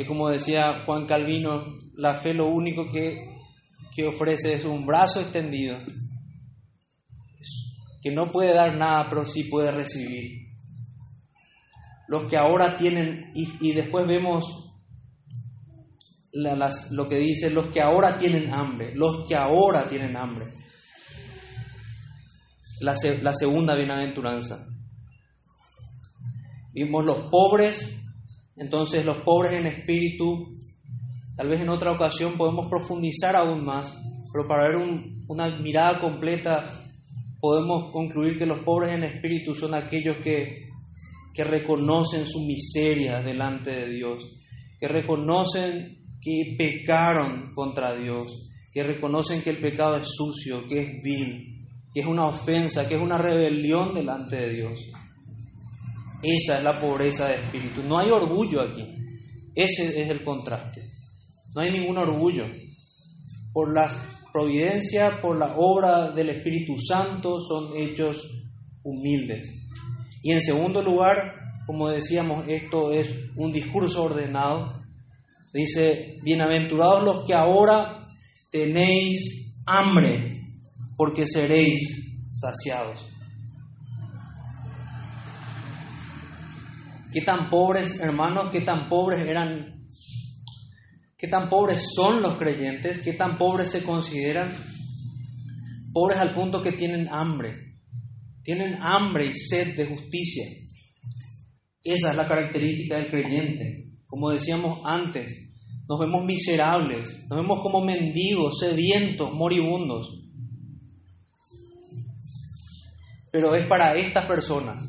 que 0.00 0.06
como 0.06 0.30
decía 0.30 0.82
Juan 0.86 1.06
Calvino, 1.06 1.76
la 1.94 2.14
fe 2.14 2.32
lo 2.32 2.48
único 2.48 2.88
que, 2.90 3.18
que 3.94 4.06
ofrece 4.06 4.54
es 4.54 4.64
un 4.64 4.86
brazo 4.86 5.20
extendido, 5.20 5.76
que 8.00 8.10
no 8.10 8.30
puede 8.30 8.54
dar 8.54 8.78
nada, 8.78 9.10
pero 9.10 9.26
sí 9.26 9.44
puede 9.44 9.70
recibir. 9.70 10.39
Los 12.10 12.28
que 12.28 12.36
ahora 12.36 12.76
tienen, 12.76 13.30
y, 13.34 13.72
después 13.72 14.06
vemos 14.06 14.44
lo 16.32 17.08
que 17.08 17.16
dice, 17.16 17.50
los 17.50 17.66
que 17.66 17.80
ahora 17.80 18.18
tienen 18.18 18.52
hambre, 18.52 18.92
los 18.94 19.26
que 19.26 19.36
ahora 19.36 19.88
tienen 19.88 20.16
hambre. 20.16 20.46
La, 22.80 22.94
la 23.22 23.32
segunda 23.32 23.74
bienaventuranza. 23.74 24.66
Vimos 26.72 27.04
los 27.04 27.30
pobres 27.30 28.00
entonces 28.60 29.06
los 29.06 29.22
pobres 29.24 29.58
en 29.58 29.66
espíritu, 29.66 30.54
tal 31.34 31.48
vez 31.48 31.62
en 31.62 31.70
otra 31.70 31.92
ocasión 31.92 32.34
podemos 32.36 32.68
profundizar 32.68 33.34
aún 33.34 33.64
más, 33.64 33.98
pero 34.34 34.46
para 34.46 34.64
ver 34.64 34.76
una 35.28 35.48
mirada 35.60 35.98
completa 35.98 36.70
podemos 37.40 37.90
concluir 37.90 38.36
que 38.36 38.44
los 38.44 38.58
pobres 38.58 38.94
en 38.94 39.04
espíritu 39.04 39.54
son 39.54 39.72
aquellos 39.72 40.18
que, 40.18 40.68
que 41.40 41.44
reconocen 41.44 42.26
su 42.26 42.40
miseria 42.40 43.22
delante 43.22 43.70
de 43.70 43.88
Dios, 43.88 44.22
que 44.78 44.86
reconocen 44.86 46.04
que 46.20 46.54
pecaron 46.58 47.54
contra 47.54 47.96
Dios, 47.96 48.50
que 48.70 48.82
reconocen 48.82 49.40
que 49.40 49.48
el 49.48 49.56
pecado 49.56 49.96
es 49.96 50.06
sucio, 50.06 50.66
que 50.66 50.82
es 50.82 51.02
vil, 51.02 51.66
que 51.94 52.00
es 52.00 52.06
una 52.06 52.26
ofensa, 52.26 52.86
que 52.86 52.96
es 52.96 53.00
una 53.00 53.16
rebelión 53.16 53.94
delante 53.94 54.36
de 54.36 54.52
Dios. 54.52 54.80
Esa 56.22 56.58
es 56.58 56.62
la 56.62 56.78
pobreza 56.78 57.28
de 57.28 57.36
espíritu. 57.36 57.84
No 57.88 57.98
hay 57.98 58.10
orgullo 58.10 58.60
aquí. 58.60 58.84
Ese 59.54 60.02
es 60.02 60.10
el 60.10 60.22
contraste. 60.22 60.90
No 61.54 61.62
hay 61.62 61.70
ningún 61.70 61.96
orgullo 61.96 62.44
por 63.54 63.72
las 63.72 63.96
providencia, 64.30 65.22
por 65.22 65.38
la 65.38 65.56
obra 65.56 66.10
del 66.10 66.28
Espíritu 66.28 66.78
Santo, 66.78 67.40
son 67.40 67.74
hechos 67.74 68.28
humildes. 68.82 69.59
Y 70.22 70.32
en 70.32 70.42
segundo 70.42 70.82
lugar, 70.82 71.34
como 71.66 71.88
decíamos, 71.88 72.46
esto 72.48 72.92
es 72.92 73.30
un 73.36 73.52
discurso 73.52 74.04
ordenado. 74.04 74.82
Dice, 75.52 76.18
bienaventurados 76.22 77.04
los 77.04 77.24
que 77.26 77.34
ahora 77.34 78.04
tenéis 78.50 79.62
hambre, 79.66 80.42
porque 80.96 81.26
seréis 81.26 82.28
saciados. 82.30 83.06
¿Qué 87.12 87.22
tan 87.22 87.50
pobres, 87.50 88.00
hermanos, 88.00 88.50
qué 88.50 88.60
tan 88.60 88.88
pobres 88.88 89.26
eran, 89.26 89.74
qué 91.16 91.26
tan 91.26 91.48
pobres 91.48 91.92
son 91.94 92.22
los 92.22 92.36
creyentes, 92.38 93.00
qué 93.00 93.14
tan 93.14 93.36
pobres 93.36 93.70
se 93.70 93.82
consideran? 93.82 94.52
Pobres 95.92 96.18
al 96.18 96.30
punto 96.30 96.62
que 96.62 96.70
tienen 96.70 97.08
hambre, 97.08 97.69
tienen 98.42 98.74
hambre 98.80 99.26
y 99.26 99.34
sed 99.34 99.76
de 99.76 99.86
justicia. 99.86 100.44
Esa 101.82 102.10
es 102.10 102.16
la 102.16 102.28
característica 102.28 102.96
del 102.96 103.08
creyente. 103.08 103.90
Como 104.06 104.30
decíamos 104.30 104.80
antes, 104.84 105.50
nos 105.88 105.98
vemos 105.98 106.24
miserables, 106.24 107.26
nos 107.28 107.40
vemos 107.40 107.60
como 107.62 107.84
mendigos, 107.84 108.58
sedientos, 108.60 109.32
moribundos. 109.32 110.08
Pero 113.32 113.54
es 113.54 113.66
para 113.66 113.96
estas 113.96 114.26
personas 114.26 114.84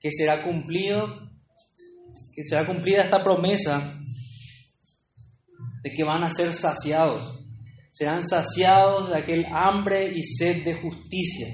que 0.00 0.10
será 0.10 0.42
cumplido, 0.42 1.30
que 2.34 2.44
será 2.44 2.66
cumplida 2.66 3.04
esta 3.04 3.22
promesa 3.22 4.00
de 5.82 5.92
que 5.92 6.04
van 6.04 6.24
a 6.24 6.30
ser 6.30 6.52
saciados. 6.52 7.38
Serán 7.90 8.26
saciados 8.26 9.10
de 9.10 9.16
aquel 9.16 9.46
hambre 9.46 10.12
y 10.16 10.22
sed 10.24 10.64
de 10.64 10.74
justicia. 10.74 11.48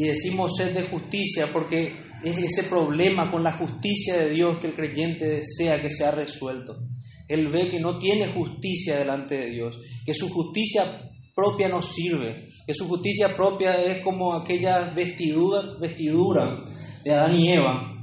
Y 0.00 0.04
decimos 0.04 0.56
sed 0.56 0.72
de 0.72 0.84
justicia 0.84 1.52
porque 1.52 1.92
es 2.24 2.38
ese 2.38 2.62
problema 2.62 3.30
con 3.30 3.44
la 3.44 3.52
justicia 3.52 4.16
de 4.16 4.30
Dios 4.30 4.56
que 4.56 4.68
el 4.68 4.72
creyente 4.72 5.26
desea 5.26 5.82
que 5.82 5.90
sea 5.90 6.10
resuelto. 6.10 6.78
Él 7.28 7.48
ve 7.48 7.68
que 7.68 7.80
no 7.80 7.98
tiene 7.98 8.32
justicia 8.32 8.98
delante 8.98 9.36
de 9.36 9.50
Dios, 9.50 9.78
que 10.06 10.14
su 10.14 10.30
justicia 10.30 10.86
propia 11.34 11.68
no 11.68 11.82
sirve, 11.82 12.48
que 12.66 12.72
su 12.72 12.88
justicia 12.88 13.36
propia 13.36 13.74
es 13.74 13.98
como 13.98 14.32
aquella 14.32 14.88
vestidura, 14.88 15.74
vestidura 15.78 16.64
de 17.04 17.12
Adán 17.12 17.34
y 17.34 17.52
Eva 17.52 17.94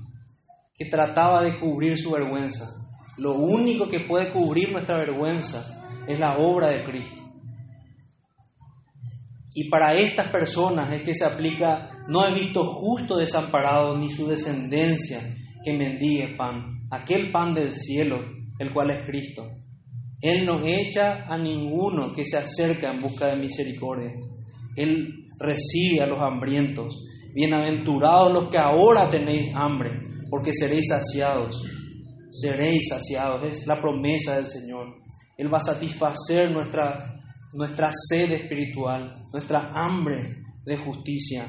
que 0.75 0.85
trataba 0.85 1.41
de 1.41 1.59
cubrir 1.59 1.97
su 1.97 2.11
vergüenza. 2.11 2.75
Lo 3.17 3.33
único 3.33 3.89
que 3.89 4.01
puede 4.01 4.29
cubrir 4.29 4.71
nuestra 4.71 4.97
vergüenza 4.97 6.05
es 6.07 6.19
la 6.19 6.37
obra 6.37 6.67
de 6.67 6.83
Cristo. 6.83 7.23
Y 9.59 9.69
para 9.69 9.95
estas 9.95 10.27
personas 10.27 10.93
es 10.93 11.01
que 11.01 11.15
se 11.15 11.25
aplica, 11.25 11.89
no 12.07 12.27
he 12.27 12.33
visto 12.35 12.63
justo 12.63 13.17
desamparado 13.17 13.97
ni 13.97 14.11
su 14.11 14.27
descendencia 14.27 15.19
que 15.63 15.73
mendigue 15.73 16.35
pan, 16.37 16.87
aquel 16.91 17.31
pan 17.31 17.55
del 17.55 17.73
cielo, 17.73 18.23
el 18.59 18.71
cual 18.71 18.91
es 18.91 19.07
Cristo. 19.07 19.49
Él 20.21 20.45
no 20.45 20.63
echa 20.63 21.25
a 21.27 21.39
ninguno 21.39 22.13
que 22.13 22.23
se 22.23 22.37
acerca 22.37 22.93
en 22.93 23.01
busca 23.01 23.29
de 23.29 23.37
misericordia. 23.37 24.11
Él 24.75 25.25
recibe 25.39 26.01
a 26.03 26.05
los 26.05 26.21
hambrientos. 26.21 27.03
Bienaventurados 27.33 28.31
los 28.31 28.51
que 28.51 28.59
ahora 28.59 29.09
tenéis 29.09 29.55
hambre, 29.55 29.89
porque 30.29 30.53
seréis 30.53 30.89
saciados. 30.89 31.63
Seréis 32.29 32.89
saciados. 32.89 33.43
Es 33.43 33.65
la 33.65 33.81
promesa 33.81 34.35
del 34.35 34.45
Señor. 34.45 34.97
Él 35.35 35.51
va 35.51 35.57
a 35.57 35.61
satisfacer 35.61 36.51
nuestra 36.51 37.16
nuestra 37.53 37.91
sed 37.91 38.31
espiritual, 38.31 39.15
nuestra 39.31 39.71
hambre 39.73 40.43
de 40.65 40.77
justicia. 40.77 41.45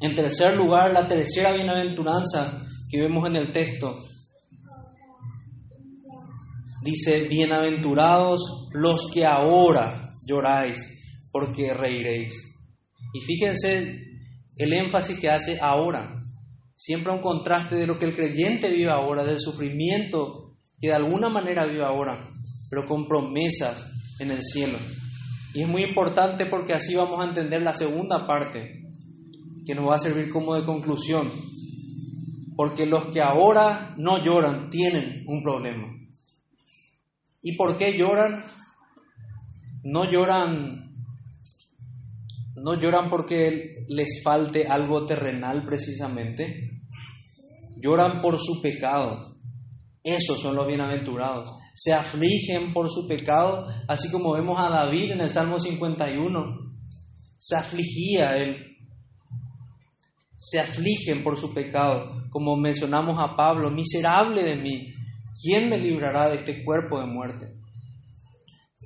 En 0.00 0.14
tercer 0.14 0.56
lugar, 0.56 0.92
la 0.92 1.06
tercera 1.06 1.52
bienaventuranza 1.52 2.66
que 2.90 3.00
vemos 3.00 3.28
en 3.28 3.36
el 3.36 3.52
texto 3.52 3.96
dice, 6.82 7.28
bienaventurados 7.28 8.68
los 8.72 9.10
que 9.12 9.24
ahora 9.24 10.10
lloráis, 10.26 11.28
porque 11.30 11.72
reiréis. 11.72 12.34
Y 13.14 13.20
fíjense 13.20 14.00
el 14.56 14.72
énfasis 14.72 15.18
que 15.18 15.30
hace 15.30 15.58
ahora. 15.60 16.18
Siempre 16.74 17.12
un 17.12 17.20
contraste 17.20 17.76
de 17.76 17.86
lo 17.86 17.98
que 17.98 18.06
el 18.06 18.16
creyente 18.16 18.68
vive 18.68 18.90
ahora, 18.90 19.24
del 19.24 19.38
sufrimiento 19.38 20.56
que 20.80 20.88
de 20.88 20.94
alguna 20.94 21.28
manera 21.28 21.64
vive 21.64 21.84
ahora, 21.84 22.28
pero 22.68 22.86
con 22.88 23.06
promesas 23.06 23.88
en 24.22 24.30
el 24.30 24.42
cielo. 24.42 24.78
Y 25.54 25.62
es 25.62 25.68
muy 25.68 25.84
importante 25.84 26.46
porque 26.46 26.72
así 26.72 26.94
vamos 26.94 27.20
a 27.20 27.28
entender 27.28 27.62
la 27.62 27.74
segunda 27.74 28.26
parte, 28.26 28.82
que 29.66 29.74
nos 29.74 29.88
va 29.88 29.96
a 29.96 30.00
servir 30.00 30.30
como 30.30 30.54
de 30.54 30.64
conclusión. 30.64 31.30
Porque 32.56 32.86
los 32.86 33.06
que 33.06 33.20
ahora 33.20 33.94
no 33.98 34.22
lloran 34.22 34.70
tienen 34.70 35.24
un 35.26 35.42
problema. 35.42 35.88
¿Y 37.42 37.56
por 37.56 37.76
qué 37.76 37.96
lloran? 37.96 38.44
No 39.82 40.10
lloran 40.10 40.90
no 42.54 42.74
lloran 42.74 43.10
porque 43.10 43.74
les 43.88 44.22
falte 44.22 44.68
algo 44.68 45.04
terrenal 45.04 45.64
precisamente. 45.64 46.82
Lloran 47.76 48.20
por 48.22 48.38
su 48.38 48.62
pecado. 48.62 49.34
Esos 50.04 50.40
son 50.40 50.54
los 50.54 50.68
bienaventurados 50.68 51.61
se 51.74 51.92
afligen 51.92 52.72
por 52.72 52.90
su 52.90 53.06
pecado, 53.08 53.66
así 53.88 54.10
como 54.10 54.32
vemos 54.32 54.60
a 54.60 54.68
David 54.68 55.12
en 55.12 55.20
el 55.20 55.30
Salmo 55.30 55.58
51. 55.58 56.74
Se 57.38 57.56
afligía 57.56 58.36
él. 58.36 58.66
Se 60.36 60.58
afligen 60.58 61.22
por 61.22 61.38
su 61.38 61.54
pecado, 61.54 62.24
como 62.30 62.56
mencionamos 62.56 63.18
a 63.18 63.36
Pablo, 63.36 63.70
miserable 63.70 64.42
de 64.42 64.56
mí, 64.56 64.92
¿quién 65.40 65.68
me 65.68 65.78
librará 65.78 66.28
de 66.28 66.36
este 66.36 66.64
cuerpo 66.64 66.98
de 67.00 67.06
muerte? 67.06 67.54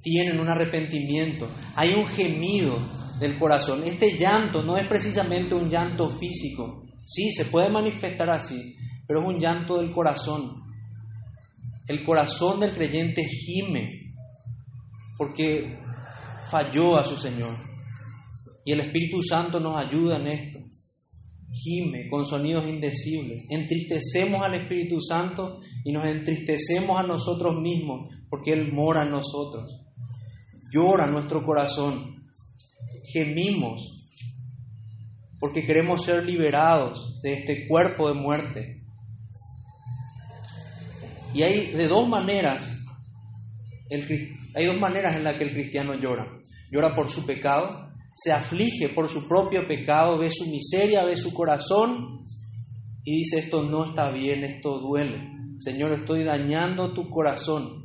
Tienen 0.02 0.38
un 0.38 0.48
arrepentimiento, 0.48 1.48
hay 1.74 1.94
un 1.94 2.06
gemido 2.06 2.78
del 3.18 3.38
corazón. 3.38 3.84
Este 3.84 4.18
llanto 4.18 4.62
no 4.62 4.76
es 4.76 4.86
precisamente 4.86 5.54
un 5.54 5.70
llanto 5.70 6.10
físico, 6.10 6.84
sí, 7.06 7.32
se 7.32 7.46
puede 7.46 7.70
manifestar 7.70 8.28
así, 8.28 8.76
pero 9.06 9.22
es 9.22 9.26
un 9.26 9.40
llanto 9.40 9.78
del 9.78 9.92
corazón, 9.92 10.65
el 11.88 12.04
corazón 12.04 12.60
del 12.60 12.72
creyente 12.72 13.24
gime 13.24 13.90
porque 15.16 15.78
falló 16.50 16.96
a 16.96 17.04
su 17.04 17.16
Señor. 17.16 17.54
Y 18.64 18.72
el 18.72 18.80
Espíritu 18.80 19.22
Santo 19.22 19.60
nos 19.60 19.76
ayuda 19.76 20.16
en 20.16 20.26
esto. 20.26 20.58
Gime 21.52 22.08
con 22.10 22.24
sonidos 22.24 22.66
indecibles. 22.66 23.46
Entristecemos 23.50 24.42
al 24.42 24.54
Espíritu 24.54 25.00
Santo 25.00 25.60
y 25.84 25.92
nos 25.92 26.04
entristecemos 26.06 26.98
a 26.98 27.04
nosotros 27.04 27.60
mismos 27.60 28.08
porque 28.28 28.52
Él 28.52 28.72
mora 28.72 29.04
en 29.04 29.12
nosotros. 29.12 29.82
Llora 30.72 31.06
nuestro 31.06 31.44
corazón. 31.44 32.26
Gemimos 33.12 34.08
porque 35.38 35.64
queremos 35.64 36.04
ser 36.04 36.24
liberados 36.24 37.20
de 37.22 37.34
este 37.34 37.68
cuerpo 37.68 38.08
de 38.08 38.14
muerte 38.14 38.75
y 41.36 41.42
hay 41.42 41.72
de 41.72 41.86
dos 41.86 42.08
maneras, 42.08 42.66
hay 44.54 44.64
dos 44.64 44.80
maneras 44.80 45.16
en 45.16 45.24
las 45.24 45.34
que 45.34 45.44
el 45.44 45.52
cristiano 45.52 45.94
llora. 45.94 46.26
Llora 46.70 46.94
por 46.94 47.10
su 47.10 47.26
pecado, 47.26 47.90
se 48.14 48.32
aflige 48.32 48.88
por 48.88 49.06
su 49.10 49.28
propio 49.28 49.68
pecado, 49.68 50.16
ve 50.16 50.30
su 50.30 50.46
miseria, 50.46 51.04
ve 51.04 51.14
su 51.18 51.34
corazón 51.34 52.22
y 53.04 53.18
dice, 53.18 53.40
esto 53.40 53.64
no 53.64 53.84
está 53.84 54.10
bien, 54.10 54.44
esto 54.44 54.78
duele. 54.78 55.30
Señor, 55.58 55.92
estoy 55.92 56.24
dañando 56.24 56.94
tu 56.94 57.10
corazón, 57.10 57.82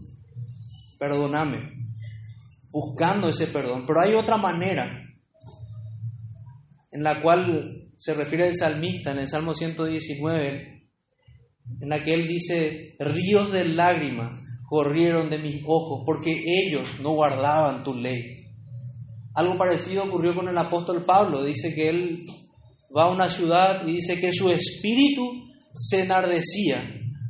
perdóname, 0.98 1.74
buscando 2.72 3.28
ese 3.28 3.48
perdón. 3.48 3.84
Pero 3.86 4.02
hay 4.02 4.14
otra 4.14 4.38
manera 4.38 5.04
en 6.94 7.04
la 7.04 7.22
cual 7.22 7.90
se 7.98 8.14
refiere 8.14 8.48
el 8.48 8.56
salmista 8.56 9.12
en 9.12 9.20
el 9.20 9.28
Salmo 9.28 9.54
119, 9.54 10.81
en 11.80 11.90
la 11.90 12.02
que 12.02 12.14
él 12.14 12.28
dice, 12.28 12.96
ríos 13.00 13.52
de 13.52 13.66
lágrimas 13.66 14.40
corrieron 14.72 15.30
de 15.30 15.38
mis 15.38 15.64
ojos 15.68 16.04
porque 16.06 16.32
ellos 16.32 17.00
no 17.02 17.12
guardaban 17.12 17.84
tu 17.84 17.94
ley. 17.94 18.48
Algo 19.34 19.58
parecido 19.58 20.04
ocurrió 20.04 20.34
con 20.36 20.48
el 20.48 20.58
apóstol 20.58 21.04
Pablo. 21.04 21.44
Dice 21.44 21.74
que 21.74 21.90
él 21.90 22.26
va 22.96 23.04
a 23.04 23.14
una 23.14 23.30
ciudad 23.30 23.86
y 23.88 23.94
dice 23.94 24.20
que 24.20 24.32
su 24.32 24.50
espíritu 24.50 25.24
se 25.74 26.04
enardecía 26.04 26.84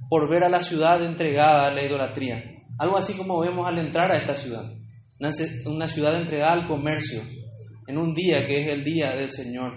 por 0.09 0.29
ver 0.29 0.43
a 0.43 0.49
la 0.49 0.63
ciudad 0.63 1.03
entregada 1.03 1.67
a 1.67 1.73
la 1.73 1.83
idolatría. 1.83 2.43
Algo 2.77 2.97
así 2.97 3.13
como 3.13 3.39
vemos 3.39 3.67
al 3.67 3.77
entrar 3.77 4.11
a 4.11 4.17
esta 4.17 4.35
ciudad. 4.35 4.71
Una 5.65 5.87
ciudad 5.87 6.19
entregada 6.19 6.53
al 6.53 6.67
comercio, 6.67 7.21
en 7.87 7.97
un 7.97 8.15
día 8.15 8.45
que 8.45 8.61
es 8.61 8.73
el 8.73 8.83
día 8.83 9.15
del 9.15 9.29
Señor, 9.29 9.73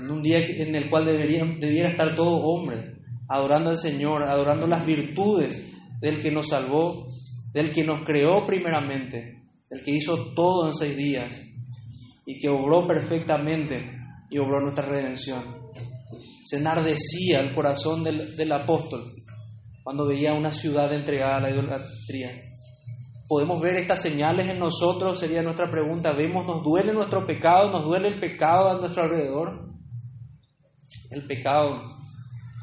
en 0.00 0.10
un 0.10 0.22
día 0.22 0.38
en 0.38 0.74
el 0.74 0.88
cual 0.88 1.04
debería, 1.04 1.44
debiera 1.58 1.90
estar 1.90 2.14
todo 2.14 2.38
hombre 2.44 2.99
adorando 3.30 3.70
al 3.70 3.78
Señor, 3.78 4.24
adorando 4.24 4.66
las 4.66 4.84
virtudes 4.84 5.72
del 6.00 6.20
que 6.20 6.32
nos 6.32 6.48
salvó, 6.48 7.06
del 7.52 7.72
que 7.72 7.84
nos 7.84 8.04
creó 8.04 8.44
primeramente, 8.44 9.44
del 9.70 9.84
que 9.84 9.92
hizo 9.92 10.32
todo 10.34 10.66
en 10.66 10.72
seis 10.72 10.96
días 10.96 11.30
y 12.26 12.40
que 12.40 12.48
obró 12.48 12.88
perfectamente 12.88 13.96
y 14.30 14.38
obró 14.38 14.60
nuestra 14.60 14.84
redención. 14.84 15.42
Se 16.42 16.56
enardecía 16.56 17.38
el 17.38 17.54
corazón 17.54 18.02
del, 18.02 18.36
del 18.36 18.50
apóstol 18.50 19.04
cuando 19.84 20.08
veía 20.08 20.34
una 20.34 20.50
ciudad 20.50 20.92
entregada 20.92 21.36
a 21.36 21.40
la 21.40 21.50
idolatría. 21.50 22.32
¿Podemos 23.28 23.60
ver 23.60 23.76
estas 23.76 24.02
señales 24.02 24.48
en 24.48 24.58
nosotros? 24.58 25.20
Sería 25.20 25.40
nuestra 25.42 25.70
pregunta. 25.70 26.12
¿Vemos, 26.12 26.44
nos 26.46 26.64
duele 26.64 26.92
nuestro 26.92 27.24
pecado? 27.28 27.70
¿Nos 27.70 27.84
duele 27.84 28.08
el 28.08 28.18
pecado 28.18 28.70
a 28.70 28.80
nuestro 28.80 29.04
alrededor? 29.04 29.70
El 31.10 31.26
pecado 31.28 31.99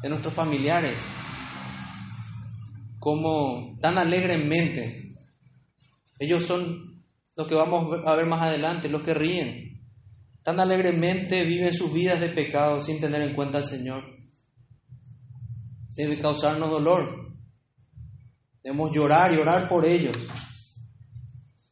de 0.01 0.09
nuestros 0.09 0.33
familiares. 0.33 0.95
Como 2.99 3.77
tan 3.79 3.97
alegremente. 3.97 5.15
Ellos 6.19 6.45
son 6.45 7.03
lo 7.35 7.45
que 7.45 7.55
vamos 7.55 7.87
a 8.05 8.15
ver 8.15 8.25
más 8.25 8.41
adelante, 8.41 8.89
los 8.89 9.03
que 9.03 9.13
ríen. 9.13 9.81
Tan 10.43 10.59
alegremente 10.59 11.43
viven 11.43 11.73
sus 11.73 11.93
vidas 11.93 12.19
de 12.19 12.29
pecado 12.29 12.81
sin 12.81 12.99
tener 12.99 13.21
en 13.21 13.35
cuenta 13.35 13.59
al 13.59 13.63
Señor. 13.63 14.03
Debe 15.95 16.17
causarnos 16.17 16.69
dolor. 16.69 17.33
Debemos 18.63 18.91
llorar 18.93 19.33
y 19.33 19.37
orar 19.37 19.67
por 19.67 19.85
ellos 19.85 20.15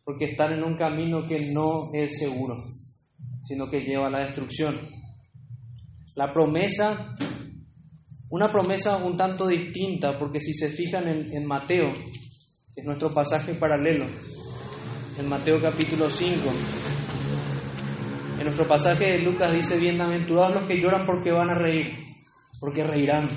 porque 0.06 0.26
están 0.26 0.54
en 0.54 0.64
un 0.64 0.78
camino 0.78 1.26
que 1.26 1.52
no 1.52 1.90
es 1.92 2.20
seguro, 2.20 2.56
sino 3.48 3.70
que 3.70 3.82
lleva 3.82 4.08
a 4.08 4.12
la 4.12 4.20
destrucción. 4.20 4.80
La 6.16 6.32
promesa, 6.32 7.16
una 8.30 8.52
promesa 8.52 8.98
un 8.98 9.16
tanto 9.16 9.48
distinta, 9.48 10.18
porque 10.18 10.40
si 10.40 10.54
se 10.54 10.70
fijan 10.70 11.08
en, 11.08 11.46
Mateo, 11.46 11.94
que 12.74 12.82
es 12.82 12.86
nuestro 12.86 13.12
pasaje 13.12 13.54
paralelo, 13.54 14.06
en 15.18 15.30
Mateo 15.30 15.62
capítulo 15.62 16.10
5, 16.10 16.36
en 18.38 18.44
nuestro 18.44 18.68
pasaje 18.68 19.12
de 19.12 19.20
Lucas 19.20 19.54
dice, 19.54 19.78
bienaventurados 19.78 20.56
los 20.56 20.64
que 20.64 20.80
lloran 20.80 21.06
porque 21.06 21.32
van 21.32 21.50
a 21.50 21.56
reír, 21.56 21.94
porque 22.60 22.84
reirán. 22.84 23.30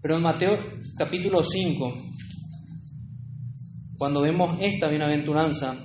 Pero 0.00 0.16
en 0.16 0.22
Mateo 0.22 0.58
capítulo 0.96 1.44
5, 1.44 1.96
cuando 3.98 4.22
vemos 4.22 4.58
esta 4.60 4.88
bienaventuranza, 4.88 5.76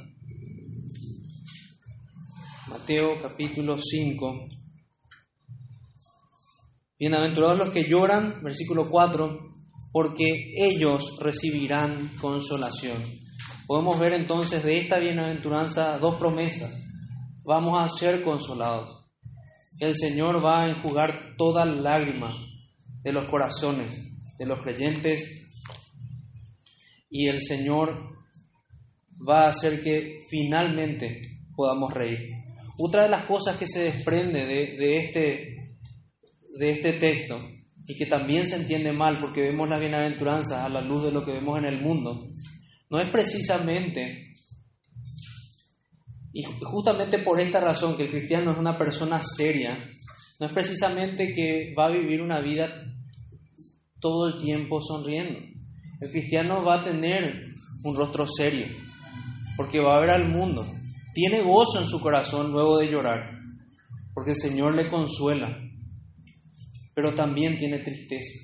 Mateo 2.70 3.22
capítulo 3.22 3.78
5, 3.80 4.48
bienaventurados 7.00 7.58
los 7.60 7.74
que 7.74 7.88
lloran, 7.88 8.42
versículo 8.44 8.90
4, 8.90 9.52
porque 9.92 10.52
ellos 10.58 11.18
recibirán 11.22 12.10
consolación. 12.20 12.98
Podemos 13.68 14.00
ver 14.00 14.14
entonces 14.14 14.64
de 14.64 14.80
esta 14.80 14.98
bienaventuranza 14.98 16.00
dos 16.00 16.16
promesas. 16.16 16.72
Vamos 17.46 17.82
a 17.82 17.88
ser 17.88 18.24
consolados. 18.24 19.06
El 19.80 19.96
Señor 19.96 20.44
va 20.44 20.64
a 20.64 20.70
enjugar 20.70 21.36
toda 21.38 21.66
lágrima 21.66 22.36
de 23.04 23.12
los 23.14 23.28
corazones 23.30 24.08
de 24.40 24.46
los 24.46 24.60
creyentes 24.64 25.48
y 27.10 27.28
el 27.28 27.42
Señor 27.42 28.18
va 29.28 29.46
a 29.46 29.50
hacer 29.50 29.84
que 29.84 30.18
finalmente 30.30 31.20
podamos 31.56 31.94
reír. 31.94 32.20
Otra 32.80 33.04
de 33.04 33.10
las 33.10 33.24
cosas 33.24 33.58
que 33.58 33.68
se 33.68 33.84
desprende 33.84 34.46
de, 34.46 34.98
este, 34.98 35.57
de 36.58 36.72
este 36.72 36.94
texto 36.94 37.40
y 37.88 37.96
que 37.96 38.06
también 38.06 38.48
se 38.48 38.58
entiende 38.58 38.92
mal 38.92 39.18
porque 39.20 39.42
vemos 39.42 39.70
la 39.70 39.80
bienaventuranza 39.80 40.66
a 40.66 40.70
la 40.70 40.82
luz 40.82 41.06
de 41.06 41.12
lo 41.12 41.24
que 41.24 41.32
vemos 41.32 41.58
en 41.58 41.66
el 41.66 41.82
mundo, 41.82 42.28
no 42.90 43.00
es 43.00 43.08
precisamente, 43.10 44.34
y 46.34 46.44
justamente 46.44 47.20
por 47.20 47.40
esta 47.40 47.60
razón 47.60 47.96
que 47.96 48.04
el 48.04 48.12
cristiano 48.12 48.52
es 48.52 48.58
una 48.58 48.78
persona 48.78 49.22
seria, 49.22 49.78
no 50.40 50.48
es 50.48 50.52
precisamente 50.52 51.34
que 51.34 51.74
va 51.78 51.88
a 51.88 51.92
vivir 51.92 52.22
una 52.22 52.40
vida 52.42 52.70
todo 54.00 54.28
el 54.28 54.38
tiempo 54.38 54.80
sonriendo. 54.82 55.40
El 56.00 56.12
cristiano 56.12 56.64
va 56.64 56.82
a 56.82 56.84
tener 56.84 57.48
un 57.84 57.96
rostro 57.96 58.28
serio, 58.28 58.68
porque 59.56 59.80
va 59.80 59.98
a 59.98 60.02
ver 60.02 60.12
al 60.12 60.28
mundo. 60.28 60.66
Tiene 61.14 61.42
gozo 61.42 61.80
en 61.80 61.88
su 61.88 62.00
corazón 62.00 62.52
luego 62.52 62.78
de 62.78 62.92
llorar, 62.92 63.32
porque 64.14 64.32
el 64.32 64.38
Señor 64.38 64.76
le 64.76 64.90
consuela, 64.90 65.58
pero 66.98 67.14
también 67.14 67.56
tiene 67.60 67.78
tristeza, 67.78 68.40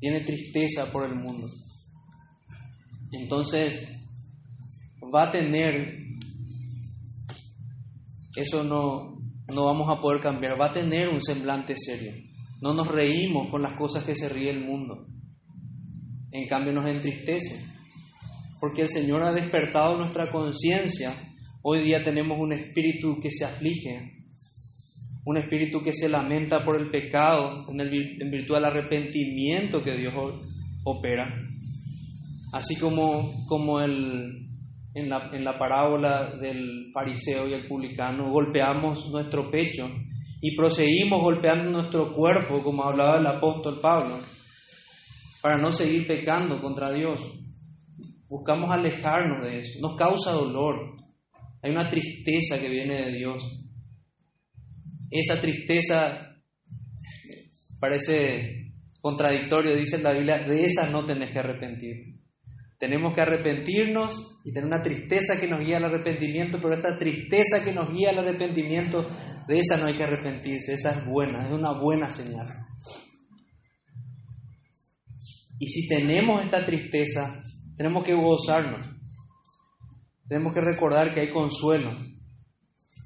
tiene 0.00 0.22
tristeza 0.22 0.90
por 0.90 1.04
el 1.04 1.14
mundo. 1.14 1.46
Entonces, 3.12 3.86
va 5.14 5.24
a 5.24 5.30
tener, 5.30 6.06
eso 8.34 8.64
no, 8.64 9.20
no 9.54 9.66
vamos 9.66 9.94
a 9.94 10.00
poder 10.00 10.22
cambiar, 10.22 10.58
va 10.58 10.70
a 10.70 10.72
tener 10.72 11.10
un 11.10 11.20
semblante 11.20 11.74
serio. 11.76 12.14
No 12.62 12.72
nos 12.72 12.88
reímos 12.88 13.50
con 13.50 13.60
las 13.60 13.74
cosas 13.74 14.04
que 14.04 14.16
se 14.16 14.30
ríe 14.30 14.48
el 14.48 14.64
mundo 14.64 15.06
en 16.32 16.46
cambio 16.46 16.72
nos 16.72 16.88
entristece, 16.88 17.62
porque 18.58 18.82
el 18.82 18.88
Señor 18.88 19.22
ha 19.22 19.32
despertado 19.34 19.98
nuestra 19.98 20.30
conciencia. 20.30 21.14
Hoy 21.62 21.82
día 21.82 22.02
tenemos 22.02 22.38
un 22.38 22.54
espíritu 22.54 23.20
que 23.20 23.30
se 23.30 23.44
aflige, 23.44 24.17
un 25.28 25.36
espíritu 25.36 25.82
que 25.82 25.92
se 25.92 26.08
lamenta 26.08 26.64
por 26.64 26.80
el 26.80 26.88
pecado 26.88 27.66
en, 27.68 28.30
virtud 28.30 28.54
del 28.54 28.64
arrepentimiento 28.64 29.84
que 29.84 29.94
Dios 29.94 30.14
opera. 30.84 31.28
Así 32.54 32.76
como, 32.76 33.44
como 33.46 33.78
el, 33.80 34.48
en, 34.94 35.10
la, 35.10 35.28
en 35.34 35.44
la 35.44 35.58
parábola 35.58 36.34
del 36.34 36.90
fariseo 36.94 37.46
y 37.46 37.52
el 37.52 37.66
publicano, 37.66 38.30
golpeamos 38.30 39.10
nuestro 39.10 39.50
pecho 39.50 39.90
y 40.40 40.56
proseguimos 40.56 41.20
golpeando 41.20 41.72
nuestro 41.72 42.14
cuerpo, 42.14 42.62
como 42.62 42.84
hablaba 42.84 43.18
el 43.18 43.26
apóstol 43.26 43.80
Pablo 43.82 44.16
para 45.42 45.58
no 45.58 45.72
seguir 45.72 46.06
pecando 46.06 46.58
contra 46.62 46.90
Dios. 46.90 47.20
Buscamos 48.30 48.70
alejarnos 48.70 49.44
de 49.44 49.60
eso. 49.60 49.78
Nos 49.82 49.94
causa 49.94 50.32
dolor. 50.32 50.96
Hay 51.62 51.70
una 51.70 51.90
tristeza 51.90 52.58
que 52.58 52.70
viene 52.70 52.94
de 52.94 53.12
Dios. 53.12 53.67
Esa 55.10 55.40
tristeza 55.40 56.36
parece 57.80 58.72
contradictorio, 59.00 59.74
dice 59.74 59.98
la 59.98 60.12
Biblia, 60.12 60.38
de 60.38 60.64
esa 60.64 60.88
no 60.88 61.04
tenés 61.04 61.30
que 61.30 61.38
arrepentir. 61.38 62.18
Tenemos 62.78 63.14
que 63.14 63.22
arrepentirnos 63.22 64.40
y 64.44 64.52
tener 64.52 64.66
una 64.66 64.82
tristeza 64.82 65.40
que 65.40 65.48
nos 65.48 65.60
guía 65.60 65.78
al 65.78 65.84
arrepentimiento, 65.84 66.58
pero 66.60 66.74
esta 66.74 66.98
tristeza 66.98 67.64
que 67.64 67.72
nos 67.72 67.92
guía 67.92 68.10
al 68.10 68.18
arrepentimiento, 68.18 69.08
de 69.48 69.58
esa 69.58 69.78
no 69.78 69.86
hay 69.86 69.94
que 69.94 70.04
arrepentirse, 70.04 70.74
esa 70.74 70.92
es 70.92 71.06
buena, 71.06 71.46
es 71.46 71.52
una 71.52 71.72
buena 71.72 72.10
señal. 72.10 72.46
Y 75.58 75.66
si 75.66 75.88
tenemos 75.88 76.44
esta 76.44 76.64
tristeza, 76.64 77.42
tenemos 77.76 78.04
que 78.04 78.14
gozarnos. 78.14 78.84
Tenemos 80.28 80.52
que 80.52 80.60
recordar 80.60 81.12
que 81.12 81.20
hay 81.20 81.30
consuelo, 81.30 81.90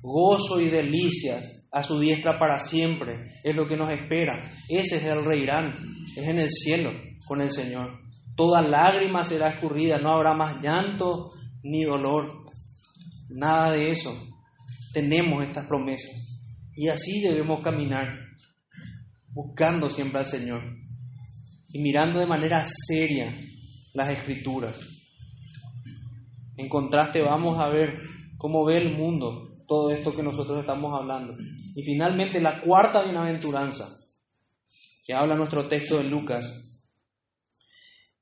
gozo 0.02 0.60
y 0.60 0.68
delicias 0.68 1.62
a 1.72 1.82
su 1.82 1.98
diestra 1.98 2.38
para 2.38 2.61
siempre. 2.61 3.32
Es 3.42 3.56
lo 3.56 3.66
que 3.66 3.76
nos 3.76 3.90
espera. 3.90 4.44
Ese 4.68 4.98
es 4.98 5.04
el 5.04 5.24
reirán. 5.24 5.74
Es 6.16 6.28
en 6.28 6.38
el 6.38 6.50
cielo 6.50 6.92
con 7.26 7.40
el 7.40 7.50
Señor. 7.50 7.98
Toda 8.37 8.62
lágrima 8.62 9.24
será 9.24 9.48
escurrida. 9.48 9.98
No 9.98 10.12
habrá 10.12 10.35
más 10.35 10.62
llanto 10.62 11.30
ni 11.62 11.82
dolor. 11.82 12.44
Nada 13.30 13.72
de 13.72 13.90
eso. 13.90 14.14
Tenemos 14.92 15.42
estas 15.42 15.66
promesas. 15.66 16.40
Y 16.74 16.88
así 16.88 17.20
debemos 17.20 17.62
caminar, 17.62 18.08
buscando 19.28 19.90
siempre 19.90 20.20
al 20.20 20.26
Señor 20.26 20.62
y 21.72 21.80
mirando 21.80 22.20
de 22.20 22.26
manera 22.26 22.64
seria 22.64 23.35
las 23.94 24.11
escrituras. 24.11 24.78
En 26.56 26.68
contraste 26.68 27.22
vamos 27.22 27.58
a 27.58 27.68
ver 27.68 27.98
cómo 28.37 28.64
ve 28.64 28.78
el 28.78 28.96
mundo 28.96 29.48
todo 29.66 29.90
esto 29.90 30.14
que 30.14 30.22
nosotros 30.22 30.61
estamos 30.61 30.92
hablando. 30.98 31.35
Y 31.74 31.82
finalmente 31.85 32.40
la 32.40 32.61
cuarta 32.61 33.02
bienaventuranza, 33.02 33.88
que 35.06 35.14
habla 35.14 35.35
nuestro 35.35 35.66
texto 35.66 35.98
de 35.98 36.04
Lucas, 36.04 36.72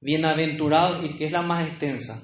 bienaventurados 0.00 1.04
y 1.04 1.16
que 1.16 1.26
es 1.26 1.32
la 1.32 1.42
más 1.42 1.66
extensa. 1.66 2.22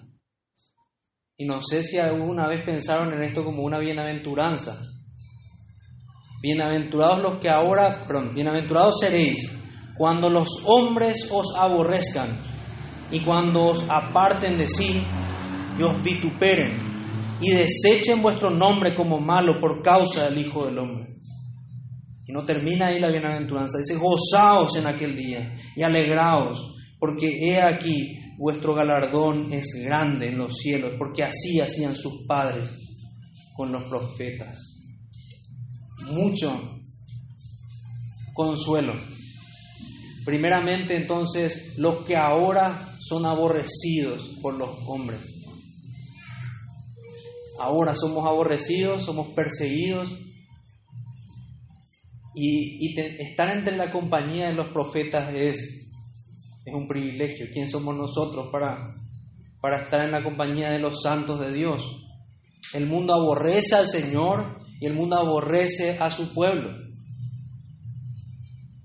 Y 1.36 1.44
no 1.44 1.60
sé 1.62 1.82
si 1.82 1.98
alguna 1.98 2.48
vez 2.48 2.64
pensaron 2.64 3.12
en 3.12 3.22
esto 3.22 3.44
como 3.44 3.62
una 3.62 3.78
bienaventuranza. 3.78 4.80
Bienaventurados 6.40 7.22
los 7.22 7.38
que 7.38 7.50
ahora, 7.50 8.06
perdón, 8.06 8.34
bienaventurados 8.34 9.00
seréis 9.00 9.52
cuando 9.96 10.30
los 10.30 10.48
hombres 10.64 11.28
os 11.30 11.54
aborrezcan 11.56 12.28
y 13.10 13.20
cuando 13.20 13.66
os 13.66 13.88
aparten 13.88 14.58
de 14.58 14.68
sí 14.68 15.02
y 15.78 15.82
os 15.82 16.02
vituperen 16.02 16.78
y 17.40 17.50
desechen 17.50 18.22
vuestro 18.22 18.50
nombre 18.50 18.94
como 18.94 19.20
malo 19.20 19.60
por 19.60 19.82
causa 19.82 20.28
del 20.28 20.38
Hijo 20.38 20.66
del 20.66 20.78
Hombre. 20.78 21.15
Y 22.26 22.32
no 22.32 22.44
termina 22.44 22.88
ahí 22.88 22.98
la 22.98 23.10
bienaventuranza, 23.10 23.78
dice, 23.78 23.96
gozaos 23.96 24.76
en 24.76 24.86
aquel 24.86 25.16
día 25.16 25.54
y 25.76 25.82
alegraos, 25.82 26.74
porque 26.98 27.28
he 27.40 27.62
aquí 27.62 28.18
vuestro 28.36 28.74
galardón 28.74 29.52
es 29.52 29.72
grande 29.84 30.28
en 30.28 30.38
los 30.38 30.56
cielos, 30.56 30.94
porque 30.98 31.22
así 31.22 31.60
hacían 31.60 31.94
sus 31.94 32.26
padres 32.26 32.68
con 33.54 33.70
los 33.70 33.84
profetas. 33.84 34.58
Mucho 36.10 36.78
consuelo. 38.34 38.94
Primeramente 40.24 40.96
entonces 40.96 41.78
los 41.78 42.04
que 42.04 42.16
ahora 42.16 42.96
son 42.98 43.24
aborrecidos 43.24 44.36
por 44.42 44.54
los 44.54 44.70
hombres. 44.86 45.20
Ahora 47.60 47.94
somos 47.94 48.26
aborrecidos, 48.26 49.04
somos 49.04 49.28
perseguidos 49.28 50.10
y, 52.38 52.94
estar 53.00 53.48
entre 53.48 53.76
la 53.76 53.90
compañía 53.90 54.48
de 54.48 54.52
los 54.52 54.68
profetas 54.68 55.32
es, 55.34 55.88
un 56.66 56.86
privilegio. 56.86 57.46
¿Quién 57.52 57.68
somos 57.68 57.96
nosotros 57.96 58.48
para, 58.52 58.94
estar 59.82 60.04
en 60.04 60.12
la 60.12 60.22
compañía 60.22 60.70
de 60.70 60.78
los 60.78 61.00
santos 61.02 61.40
de 61.40 61.52
Dios? 61.52 61.82
El 62.74 62.86
mundo 62.86 63.14
aborrece 63.14 63.76
al 63.76 63.88
Señor 63.88 64.58
y 64.80 64.86
el 64.86 64.92
mundo 64.92 65.16
aborrece 65.16 65.96
a 65.98 66.10
su 66.10 66.34
pueblo. 66.34 66.76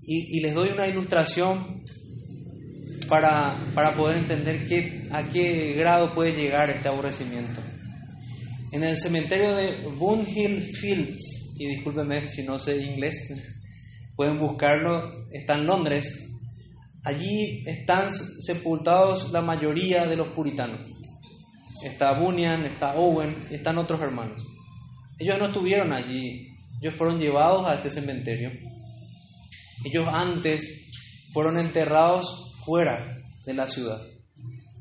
Y, 0.00 0.40
les 0.40 0.54
doy 0.54 0.70
una 0.70 0.88
ilustración 0.88 1.84
para, 3.06 3.54
para 3.74 3.94
poder 3.94 4.16
entender 4.16 4.66
qué, 4.66 5.08
a 5.12 5.24
qué 5.24 5.74
grado 5.74 6.14
puede 6.14 6.32
llegar 6.32 6.70
este 6.70 6.88
aborrecimiento. 6.88 7.60
En 8.72 8.82
el 8.82 8.96
cementerio 8.96 9.54
de 9.54 9.76
Bunhill 9.98 10.62
Fields, 10.62 11.41
y 11.56 11.66
discúlpenme 11.66 12.28
si 12.28 12.42
no 12.42 12.58
sé 12.58 12.78
inglés, 12.78 13.28
pueden 14.16 14.38
buscarlo, 14.38 15.26
está 15.32 15.54
en 15.54 15.66
Londres. 15.66 16.28
Allí 17.04 17.64
están 17.66 18.12
sepultados 18.12 19.32
la 19.32 19.40
mayoría 19.40 20.06
de 20.06 20.16
los 20.16 20.28
puritanos. 20.28 20.86
Está 21.84 22.12
Bunyan, 22.12 22.64
está 22.64 22.94
Owen, 22.94 23.48
están 23.50 23.78
otros 23.78 24.00
hermanos. 24.00 24.42
Ellos 25.18 25.38
no 25.38 25.46
estuvieron 25.46 25.92
allí, 25.92 26.48
ellos 26.80 26.94
fueron 26.94 27.18
llevados 27.18 27.66
a 27.66 27.74
este 27.74 27.90
cementerio. 27.90 28.50
Ellos 29.84 30.06
antes 30.08 30.90
fueron 31.32 31.58
enterrados 31.58 32.52
fuera 32.64 33.18
de 33.44 33.54
la 33.54 33.68
ciudad. 33.68 34.00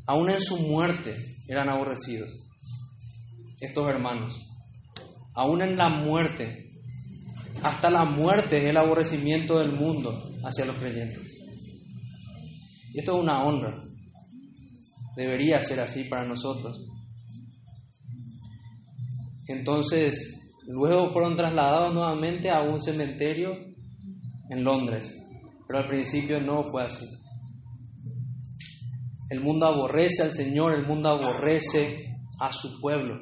Aún 0.05 0.29
en 0.29 0.41
su 0.41 0.57
muerte 0.59 1.15
eran 1.47 1.69
aborrecidos 1.69 2.31
estos 3.59 3.87
hermanos. 3.87 4.50
Aún 5.33 5.61
en 5.61 5.77
la 5.77 5.89
muerte 5.89 6.71
hasta 7.63 7.91
la 7.91 8.05
muerte 8.05 8.57
es 8.57 8.65
el 8.65 8.77
aborrecimiento 8.77 9.59
del 9.59 9.71
mundo 9.71 10.31
hacia 10.43 10.65
los 10.65 10.75
creyentes. 10.77 11.37
Y 12.93 12.99
esto 12.99 13.15
es 13.15 13.23
una 13.23 13.43
honra. 13.43 13.77
Debería 15.15 15.61
ser 15.61 15.79
así 15.79 16.05
para 16.05 16.25
nosotros. 16.25 16.79
Entonces, 19.47 20.51
luego 20.65 21.09
fueron 21.11 21.35
trasladados 21.35 21.93
nuevamente 21.93 22.49
a 22.49 22.61
un 22.61 22.81
cementerio 22.81 23.51
en 24.49 24.63
Londres, 24.63 25.23
pero 25.67 25.79
al 25.79 25.87
principio 25.87 26.41
no 26.41 26.63
fue 26.63 26.83
así. 26.83 27.05
El 29.29 29.41
mundo 29.41 29.67
aborrece 29.67 30.23
al 30.23 30.33
Señor, 30.33 30.73
el 30.73 30.85
mundo 30.85 31.09
aborrece 31.09 31.97
a 32.39 32.51
su 32.51 32.79
pueblo. 32.81 33.15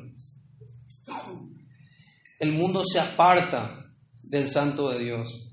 El 2.40 2.54
mundo 2.54 2.84
se 2.86 3.02
aparta 3.02 3.86
del 4.24 4.48
Santo 4.48 4.90
de 4.90 5.00
Dios. 5.00 5.52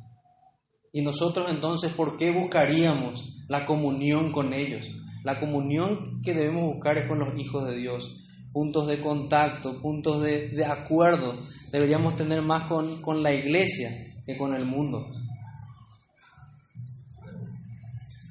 Y 0.92 1.02
nosotros 1.02 1.50
entonces, 1.50 1.92
¿por 1.92 2.16
qué 2.16 2.30
buscaríamos 2.30 3.28
la 3.48 3.66
comunión 3.66 4.30
con 4.30 4.54
ellos? 4.54 4.86
La 5.24 5.40
comunión 5.40 6.22
que 6.22 6.32
debemos 6.32 6.62
buscar 6.62 6.96
es 6.96 7.08
con 7.08 7.18
los 7.18 7.36
hijos 7.36 7.66
de 7.66 7.76
Dios. 7.76 8.16
Puntos 8.52 8.86
de 8.86 9.00
contacto, 9.00 9.80
puntos 9.82 10.22
de, 10.22 10.64
acuerdo. 10.64 11.34
Deberíamos 11.72 12.16
tener 12.16 12.40
más 12.42 12.68
con, 12.68 13.02
con 13.02 13.22
la 13.22 13.34
iglesia 13.34 13.90
que 14.24 14.38
con 14.38 14.54
el 14.54 14.64
mundo. 14.64 15.08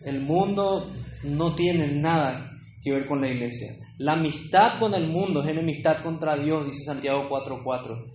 El 0.05 0.21
mundo 0.21 0.89
no 1.23 1.55
tiene 1.55 1.87
nada 1.87 2.51
que 2.81 2.91
ver 2.91 3.05
con 3.05 3.19
la 3.19 3.27
iglesia. 3.27 3.75
La 3.97 4.13
amistad 4.13 4.79
con 4.79 4.93
el 4.93 5.07
mundo 5.07 5.43
es 5.43 5.49
enemistad 5.49 5.97
contra 6.01 6.37
Dios, 6.37 6.67
dice 6.67 6.85
Santiago 6.85 7.27
4:4. 7.29 8.14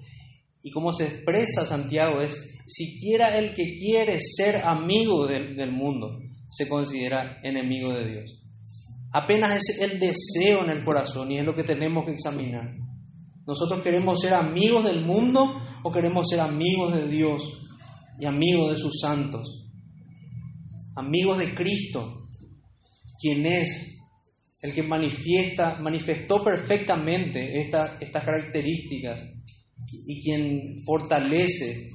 Y 0.63 0.71
como 0.71 0.93
se 0.93 1.05
expresa 1.05 1.65
Santiago 1.65 2.21
es, 2.21 2.61
siquiera 2.67 3.39
el 3.39 3.55
que 3.55 3.75
quiere 3.75 4.21
ser 4.21 4.57
amigo 4.65 5.27
del, 5.27 5.57
del 5.57 5.73
mundo 5.73 6.19
se 6.51 6.69
considera 6.69 7.39
enemigo 7.43 7.93
de 7.93 8.09
Dios. 8.09 8.41
Apenas 9.13 9.69
es 9.69 9.81
el 9.81 9.99
deseo 9.99 10.65
en 10.65 10.71
el 10.71 10.85
corazón 10.85 11.31
y 11.31 11.39
es 11.39 11.45
lo 11.45 11.55
que 11.55 11.65
tenemos 11.65 12.05
que 12.05 12.13
examinar. 12.13 12.71
¿Nosotros 13.47 13.83
queremos 13.83 14.21
ser 14.21 14.35
amigos 14.35 14.85
del 14.85 15.05
mundo 15.05 15.61
o 15.83 15.93
queremos 15.93 16.29
ser 16.29 16.41
amigos 16.41 16.95
de 16.95 17.09
Dios 17.09 17.43
y 18.21 18.27
amigos 18.27 18.73
de 18.73 18.79
sus 18.79 19.01
santos? 19.01 19.67
Amigos 20.95 21.39
de 21.39 21.55
Cristo, 21.55 22.29
quien 23.21 23.47
es 23.47 23.99
el 24.63 24.75
que 24.75 24.83
manifiesta, 24.83 25.79
manifestó 25.81 26.45
perfectamente 26.45 27.61
estas 27.61 28.25
características 28.25 29.40
y 30.07 30.23
quien 30.23 30.77
fortalece 30.85 31.91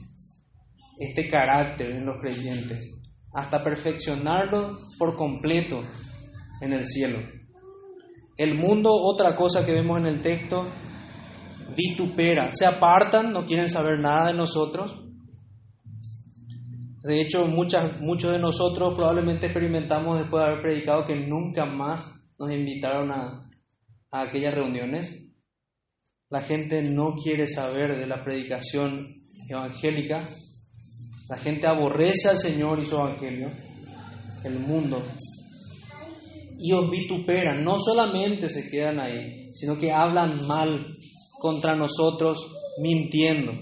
este 0.99 1.29
carácter 1.29 1.91
en 1.91 2.05
los 2.05 2.19
creyentes 2.19 2.95
hasta 3.33 3.63
perfeccionarlo 3.63 4.79
por 4.97 5.17
completo 5.17 5.83
en 6.61 6.73
el 6.73 6.85
cielo. 6.85 7.19
El 8.37 8.55
mundo, 8.55 8.91
otra 8.93 9.35
cosa 9.35 9.65
que 9.65 9.73
vemos 9.73 9.99
en 9.99 10.07
el 10.07 10.21
texto, 10.21 10.65
vitupera, 11.75 12.51
se 12.53 12.65
apartan, 12.65 13.31
no 13.31 13.45
quieren 13.45 13.69
saber 13.69 13.99
nada 13.99 14.27
de 14.27 14.33
nosotros. 14.33 15.01
De 17.03 17.21
hecho, 17.21 17.45
muchas, 17.47 17.99
muchos 18.01 18.31
de 18.31 18.39
nosotros 18.39 18.95
probablemente 18.95 19.47
experimentamos 19.47 20.17
después 20.17 20.43
de 20.43 20.49
haber 20.49 20.61
predicado 20.61 21.05
que 21.05 21.15
nunca 21.15 21.65
más 21.65 22.13
nos 22.39 22.51
invitaron 22.51 23.11
a, 23.11 23.41
a 24.11 24.21
aquellas 24.21 24.53
reuniones 24.53 25.24
la 26.29 26.41
gente 26.41 26.81
no 26.81 27.15
quiere 27.15 27.47
saber 27.47 27.97
de 27.97 28.07
la 28.07 28.23
predicación 28.23 29.07
evangélica. 29.47 30.27
La 31.29 31.37
gente 31.37 31.67
aborrece 31.67 32.29
al 32.29 32.39
Señor 32.39 32.79
y 32.79 32.85
su 32.85 32.95
evangelio, 32.95 33.51
el 34.43 34.59
mundo. 34.59 35.01
Y 36.57 36.71
os 36.73 36.89
vituperan. 36.89 37.63
No 37.63 37.77
solamente 37.79 38.49
se 38.49 38.67
quedan 38.67 38.99
ahí, 38.99 39.39
sino 39.53 39.77
que 39.77 39.91
hablan 39.91 40.47
mal 40.47 40.85
contra 41.39 41.75
nosotros 41.75 42.51
mintiendo. 42.81 43.53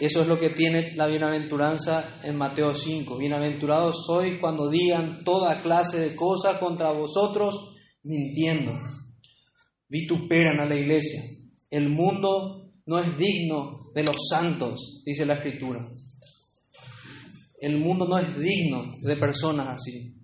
Eso 0.00 0.22
es 0.22 0.28
lo 0.28 0.40
que 0.40 0.50
tiene 0.50 0.92
la 0.96 1.06
bienaventuranza 1.06 2.04
en 2.24 2.36
Mateo 2.36 2.74
5. 2.74 3.18
Bienaventurados 3.18 4.04
sois 4.06 4.38
cuando 4.40 4.68
digan 4.70 5.22
toda 5.24 5.60
clase 5.62 6.00
de 6.00 6.16
cosas 6.16 6.56
contra 6.56 6.90
vosotros 6.90 7.76
mintiendo. 8.02 8.72
Vituperan 9.88 10.58
a 10.58 10.66
la 10.66 10.74
iglesia. 10.74 11.22
El 11.70 11.88
mundo 11.88 12.72
no 12.86 12.98
es 12.98 13.16
digno 13.16 13.90
de 13.94 14.02
los 14.02 14.16
santos, 14.28 15.02
dice 15.04 15.24
la 15.24 15.34
escritura. 15.34 15.88
El 17.60 17.78
mundo 17.78 18.08
no 18.08 18.18
es 18.18 18.38
digno 18.38 18.84
de 19.02 19.16
personas 19.16 19.68
así. 19.68 20.16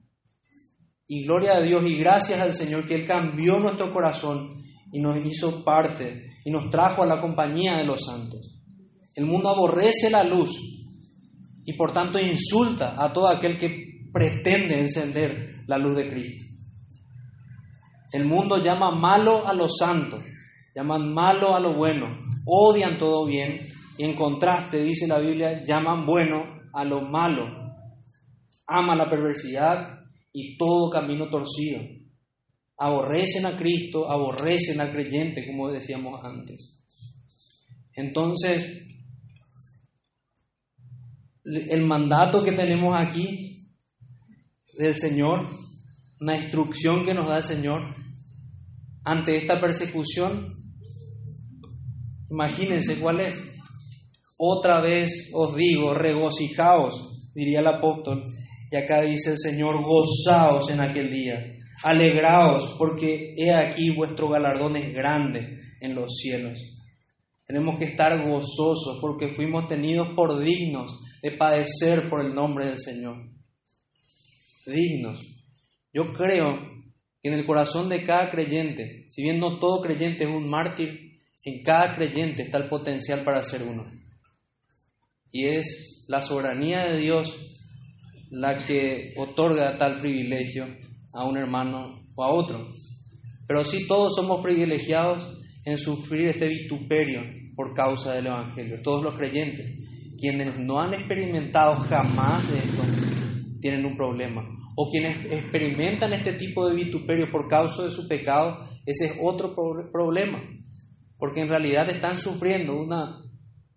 Y 1.07 1.25
gloria 1.25 1.57
a 1.57 1.61
Dios 1.61 1.85
y 1.87 1.97
gracias 1.97 2.41
al 2.41 2.53
Señor 2.53 2.85
que 2.85 2.97
Él 2.97 3.07
cambió 3.07 3.61
nuestro 3.61 3.93
corazón 3.93 4.57
y 4.93 5.01
nos 5.01 5.25
hizo 5.25 5.63
parte 5.63 6.31
y 6.45 6.51
nos 6.51 6.71
trajo 6.71 7.05
a 7.05 7.07
la 7.07 7.21
compañía 7.21 7.77
de 7.77 7.85
los 7.85 8.05
santos. 8.05 8.61
El 9.15 9.27
mundo 9.27 9.49
aborrece 9.49 10.11
la 10.11 10.25
luz 10.25 10.59
y 11.65 11.75
por 11.75 11.93
tanto 11.93 12.19
insulta 12.19 12.97
a 12.99 13.13
todo 13.13 13.29
aquel 13.29 13.57
que 13.59 14.09
pretende 14.13 14.81
encender 14.81 15.63
la 15.69 15.79
luz 15.79 15.97
de 15.97 16.11
Cristo. 16.11 16.45
El 18.13 18.25
mundo 18.25 18.63
llama 18.63 18.91
malo 18.91 19.47
a 19.47 19.53
los 19.53 19.77
santos 19.79 20.23
llaman 20.77 21.15
malo 21.15 21.57
a 21.57 21.61
lo 21.61 21.75
bueno, 21.75 22.19
odian 22.45 22.99
todo 22.99 23.25
bien 23.25 23.59
y 23.97 24.05
en 24.05 24.15
contraste, 24.15 24.83
dice 24.83 25.07
la 25.07 25.19
Biblia, 25.19 25.65
llaman 25.65 26.05
bueno 26.05 26.61
a 26.75 26.85
lo 26.85 27.01
malo, 27.01 27.47
ama 28.67 28.95
la 28.95 29.09
perversidad 29.09 30.01
y 30.33 30.59
todo 30.59 30.91
camino 30.91 31.31
torcido. 31.31 31.81
Aborrecen 32.79 33.47
a 33.47 33.57
Cristo, 33.57 34.11
aborrecen 34.11 34.79
al 34.79 34.93
creyente, 34.93 35.47
como 35.47 35.73
decíamos 35.73 36.23
antes. 36.23 36.85
Entonces, 37.95 38.87
el 41.43 41.87
mandato 41.87 42.45
que 42.45 42.53
tenemos 42.53 42.95
aquí 42.99 43.73
del 44.77 44.95
Señor, 44.95 45.49
una 46.21 46.37
instrucción 46.37 47.07
que 47.07 47.15
nos 47.15 47.29
da 47.29 47.39
el 47.39 47.45
Señor 47.45 47.81
ante 49.05 49.39
esta 49.39 49.59
persecución 49.59 50.66
Imagínense 52.31 52.99
cuál 52.99 53.21
es. 53.21 53.37
Otra 54.39 54.81
vez 54.81 55.31
os 55.33 55.57
digo, 55.57 55.95
regocijaos, 55.95 57.31
diría 57.35 57.61
el 57.61 57.67
apóstol. 57.67 58.23
Y 58.71 58.77
acá 58.77 59.03
dice 59.03 59.31
el 59.31 59.39
Señor, 59.39 59.83
gozaos 59.83 60.71
en 60.71 60.81
aquel 60.81 61.11
día. 61.11 61.57
Alegraos, 61.85 62.75
porque 62.79 63.31
he 63.37 63.53
aquí 63.55 63.91
vuestro 63.91 64.29
galardón 64.29 64.77
es 64.77 64.93
grande 64.93 65.61
en 65.81 65.95
los 65.95 66.17
cielos. 66.17 66.61
Tenemos 67.47 67.79
que 67.79 67.85
estar 67.85 68.19
gozosos 68.29 68.99
porque 69.01 69.29
fuimos 69.29 69.69
tenidos 69.69 70.09
por 70.17 70.41
dignos 70.41 70.99
de 71.23 71.31
padecer 71.33 72.09
por 72.09 72.25
el 72.25 72.35
nombre 72.35 72.67
del 72.67 72.79
Señor. 72.79 73.17
Dignos. 74.67 75.21
Yo 75.93 76.13
creo 76.13 76.59
que 77.23 77.29
en 77.29 77.35
el 77.35 77.47
corazón 77.47 77.89
de 77.89 78.03
cada 78.03 78.31
creyente, 78.31 79.05
si 79.09 79.23
bien 79.23 79.39
no 79.39 79.59
todo 79.59 79.81
creyente 79.81 80.25
es 80.25 80.31
un 80.31 80.51
mártir, 80.51 81.06
en 81.47 81.63
cada 81.63 81.95
creyente 81.95 82.43
está 82.43 82.59
el 82.59 82.69
potencial 82.69 83.21
para 83.21 83.43
ser 83.45 83.63
uno. 83.63 83.85
Y 85.31 85.47
es 85.47 86.05
la 86.09 86.21
soberanía 86.21 86.85
de 86.87 86.99
Dios 86.99 87.37
la 88.31 88.57
que 88.57 89.15
otorga 89.17 89.79
tal 89.79 90.01
privilegio 90.01 90.67
a 91.13 91.25
un 91.25 91.37
hermano 91.37 92.03
o 92.17 92.25
a 92.25 92.33
otro. 92.33 92.67
Pero 93.47 93.65
sí 93.65 93.87
todos 93.87 94.17
somos 94.17 94.43
privilegiados 94.43 95.25
en 95.65 95.79
sufrir 95.79 96.27
este 96.27 96.49
vituperio 96.49 97.23
por 97.55 97.75
causa 97.75 98.15
del 98.15 98.27
Evangelio. 98.27 98.83
Todos 98.83 99.05
los 99.05 99.15
creyentes, 99.15 99.67
quienes 100.19 100.59
no 100.59 100.81
han 100.81 100.95
experimentado 100.95 101.77
jamás 101.77 102.51
esto, 102.51 102.83
tienen 103.61 103.87
un 103.87 103.97
problema. 103.97 104.43
O 104.75 104.91
quienes 104.91 105.33
experimentan 105.33 106.13
este 106.13 106.33
tipo 106.33 106.69
de 106.69 106.75
vituperio 106.75 107.31
por 107.31 107.47
causa 107.47 107.85
de 107.85 107.91
su 107.93 108.09
pecado, 108.09 108.69
ese 108.85 109.07
es 109.07 109.13
otro 109.23 109.55
problema. 109.93 110.43
Porque 111.19 111.41
en 111.41 111.49
realidad 111.49 111.89
están 111.89 112.19
sufriendo 112.19 112.77
una, 112.77 113.23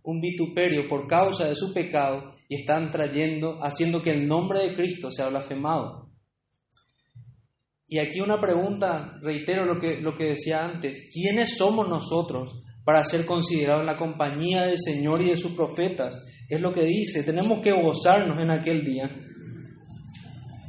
un 0.04 0.22
vituperio 0.22 0.88
por 0.88 1.08
causa 1.08 1.48
de 1.48 1.56
su 1.56 1.74
pecado 1.74 2.34
y 2.48 2.62
están 2.62 2.92
trayendo, 2.92 3.64
haciendo 3.64 4.02
que 4.02 4.12
el 4.12 4.28
nombre 4.28 4.60
de 4.60 4.76
Cristo 4.76 5.12
sea 5.12 5.30
blasfemado. 5.30 6.10
Y 7.88 8.00
aquí 8.00 8.20
una 8.20 8.40
pregunta, 8.40 9.18
reitero 9.22 9.66
lo 9.66 9.80
que, 9.80 10.00
lo 10.02 10.16
que 10.16 10.26
decía 10.26 10.66
antes, 10.66 11.10
¿quiénes 11.12 11.58
somos 11.58 11.88
nosotros 11.88 12.62
para 12.84 13.04
ser 13.04 13.26
considerados 13.26 13.82
en 13.82 13.88
la 13.88 13.98
compañía 13.98 14.64
del 14.64 14.78
Señor 14.78 15.22
y 15.22 15.30
de 15.30 15.38
sus 15.38 15.54
profetas? 15.54 16.24
Es 16.50 16.62
lo 16.62 16.74
que 16.74 16.84
dice, 16.84 17.24
tenemos 17.24 17.62
que 17.62 17.72
gozarnos 17.72 18.40
en 18.42 18.52
aquel 18.52 18.84
día, 18.84 19.10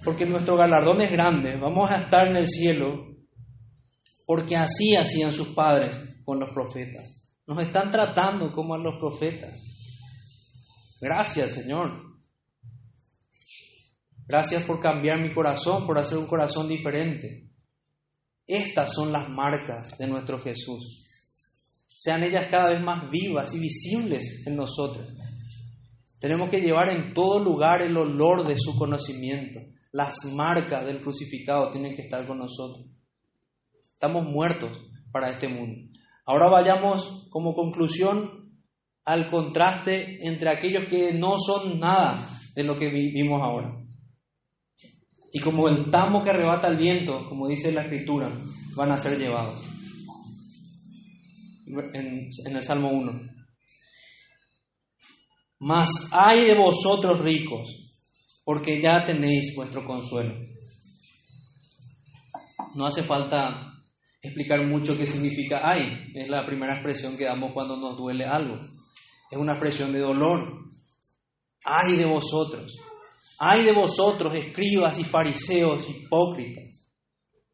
porque 0.04 0.26
nuestro 0.26 0.56
galardón 0.56 1.00
es 1.02 1.10
grande, 1.10 1.56
vamos 1.56 1.90
a 1.90 2.00
estar 2.00 2.26
en 2.26 2.36
el 2.36 2.48
cielo, 2.48 3.06
porque 4.26 4.56
así 4.56 4.96
hacían 4.96 5.32
sus 5.32 5.48
padres 5.48 6.09
con 6.30 6.38
los 6.38 6.50
profetas. 6.50 7.28
Nos 7.48 7.60
están 7.60 7.90
tratando 7.90 8.52
como 8.52 8.76
a 8.76 8.78
los 8.78 9.00
profetas. 9.00 9.64
Gracias, 11.00 11.50
Señor. 11.50 11.90
Gracias 14.28 14.62
por 14.62 14.78
cambiar 14.78 15.20
mi 15.20 15.34
corazón, 15.34 15.84
por 15.88 15.98
hacer 15.98 16.18
un 16.18 16.28
corazón 16.28 16.68
diferente. 16.68 17.50
Estas 18.46 18.92
son 18.94 19.10
las 19.10 19.28
marcas 19.28 19.98
de 19.98 20.06
nuestro 20.06 20.38
Jesús. 20.38 21.04
Sean 21.88 22.22
ellas 22.22 22.46
cada 22.48 22.70
vez 22.70 22.80
más 22.80 23.10
vivas 23.10 23.52
y 23.52 23.58
visibles 23.58 24.46
en 24.46 24.54
nosotros. 24.54 25.08
Tenemos 26.20 26.48
que 26.48 26.60
llevar 26.60 26.90
en 26.90 27.12
todo 27.12 27.40
lugar 27.40 27.82
el 27.82 27.96
olor 27.96 28.46
de 28.46 28.56
su 28.56 28.78
conocimiento. 28.78 29.58
Las 29.90 30.24
marcas 30.26 30.86
del 30.86 31.00
crucificado 31.00 31.72
tienen 31.72 31.92
que 31.92 32.02
estar 32.02 32.24
con 32.24 32.38
nosotros. 32.38 32.86
Estamos 33.94 34.26
muertos 34.26 34.80
para 35.10 35.32
este 35.32 35.48
mundo. 35.48 35.89
Ahora 36.30 36.48
vayamos 36.48 37.26
como 37.28 37.56
conclusión 37.56 38.54
al 39.04 39.28
contraste 39.28 40.28
entre 40.28 40.48
aquellos 40.48 40.84
que 40.84 41.12
no 41.12 41.40
son 41.40 41.80
nada 41.80 42.24
de 42.54 42.62
lo 42.62 42.78
que 42.78 42.88
vivimos 42.88 43.42
ahora. 43.42 43.76
Y 45.32 45.40
como 45.40 45.68
el 45.68 45.90
tamo 45.90 46.22
que 46.22 46.30
arrebata 46.30 46.68
el 46.68 46.76
viento, 46.76 47.28
como 47.28 47.48
dice 47.48 47.72
la 47.72 47.82
escritura, 47.82 48.30
van 48.76 48.92
a 48.92 48.96
ser 48.96 49.18
llevados. 49.18 49.60
En, 51.94 52.28
el 52.46 52.62
Salmo 52.62 52.90
1. 52.90 53.22
Mas 55.58 56.10
hay 56.12 56.44
de 56.44 56.54
vosotros 56.54 57.18
ricos, 57.22 57.90
porque 58.44 58.80
ya 58.80 59.04
tenéis 59.04 59.56
vuestro 59.56 59.84
consuelo. 59.84 60.36
No 62.76 62.86
hace 62.86 63.02
falta 63.02 63.69
explicar 64.22 64.66
mucho 64.66 64.96
qué 64.96 65.06
significa 65.06 65.68
hay. 65.68 66.12
Es 66.14 66.28
la 66.28 66.44
primera 66.46 66.74
expresión 66.74 67.16
que 67.16 67.24
damos 67.24 67.52
cuando 67.52 67.76
nos 67.76 67.96
duele 67.96 68.24
algo. 68.24 68.56
Es 69.30 69.38
una 69.38 69.52
expresión 69.52 69.92
de 69.92 70.00
dolor. 70.00 70.70
Ay 71.64 71.96
de 71.96 72.04
vosotros. 72.04 72.76
Ay 73.38 73.64
de 73.64 73.72
vosotros, 73.72 74.34
escribas 74.34 74.98
y 74.98 75.04
fariseos 75.04 75.88
hipócritas. 75.88 76.90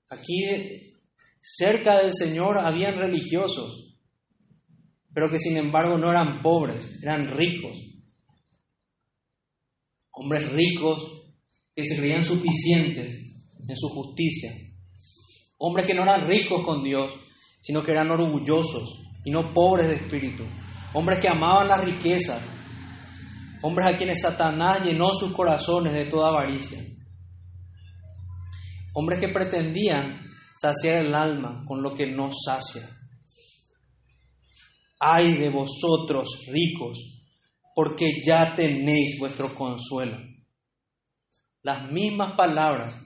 Aquí 0.09 0.45
cerca 1.41 1.99
del 1.99 2.13
Señor 2.13 2.59
habían 2.59 2.99
religiosos, 2.99 3.97
pero 5.13 5.31
que 5.31 5.39
sin 5.39 5.57
embargo 5.57 5.99
no 5.99 6.11
eran 6.11 6.43
pobres, 6.43 7.01
eran 7.03 7.29
ricos. 7.29 7.79
Hombres 10.11 10.51
ricos 10.51 11.23
que 11.75 11.85
se 11.85 11.97
creían 11.97 12.25
suficientes 12.25 13.13
en 13.69 13.77
su 13.77 13.89
justicia. 13.89 14.51
Hombres 15.59 15.87
que 15.87 15.95
no 15.95 16.03
eran 16.03 16.29
ricos 16.29 16.65
con 16.65 16.83
Dios, 16.83 17.13
sino 17.61 17.83
que 17.83 17.93
eran 17.93 18.11
orgullosos 18.11 19.03
y 19.25 19.31
no 19.31 19.53
pobres 19.53 19.89
de 19.89 19.95
espíritu. 19.97 20.45
Hombres 20.93 21.19
que 21.19 21.29
amaban 21.29 21.69
las 21.69 21.85
riquezas, 21.85 22.43
hombres 23.63 23.87
a 23.87 23.97
quienes 23.97 24.21
Satanás 24.21 24.85
llenó 24.85 25.13
sus 25.13 25.33
corazones 25.33 25.93
de 25.93 26.05
toda 26.05 26.29
avaricia, 26.29 26.81
hombres 28.95 29.19
que 29.19 29.29
pretendían 29.29 30.27
saciar 30.55 31.05
el 31.05 31.15
alma 31.15 31.65
con 31.67 31.83
lo 31.83 31.95
que 31.95 32.07
no 32.07 32.31
sacia. 32.33 32.89
Ay 34.99 35.35
de 35.35 35.51
vosotros 35.51 36.47
ricos, 36.49 37.23
porque 37.75 38.23
ya 38.25 38.55
tenéis 38.57 39.19
vuestro 39.19 39.55
consuelo. 39.55 40.17
Las 41.63 41.91
mismas 41.91 42.37
palabras 42.37 43.06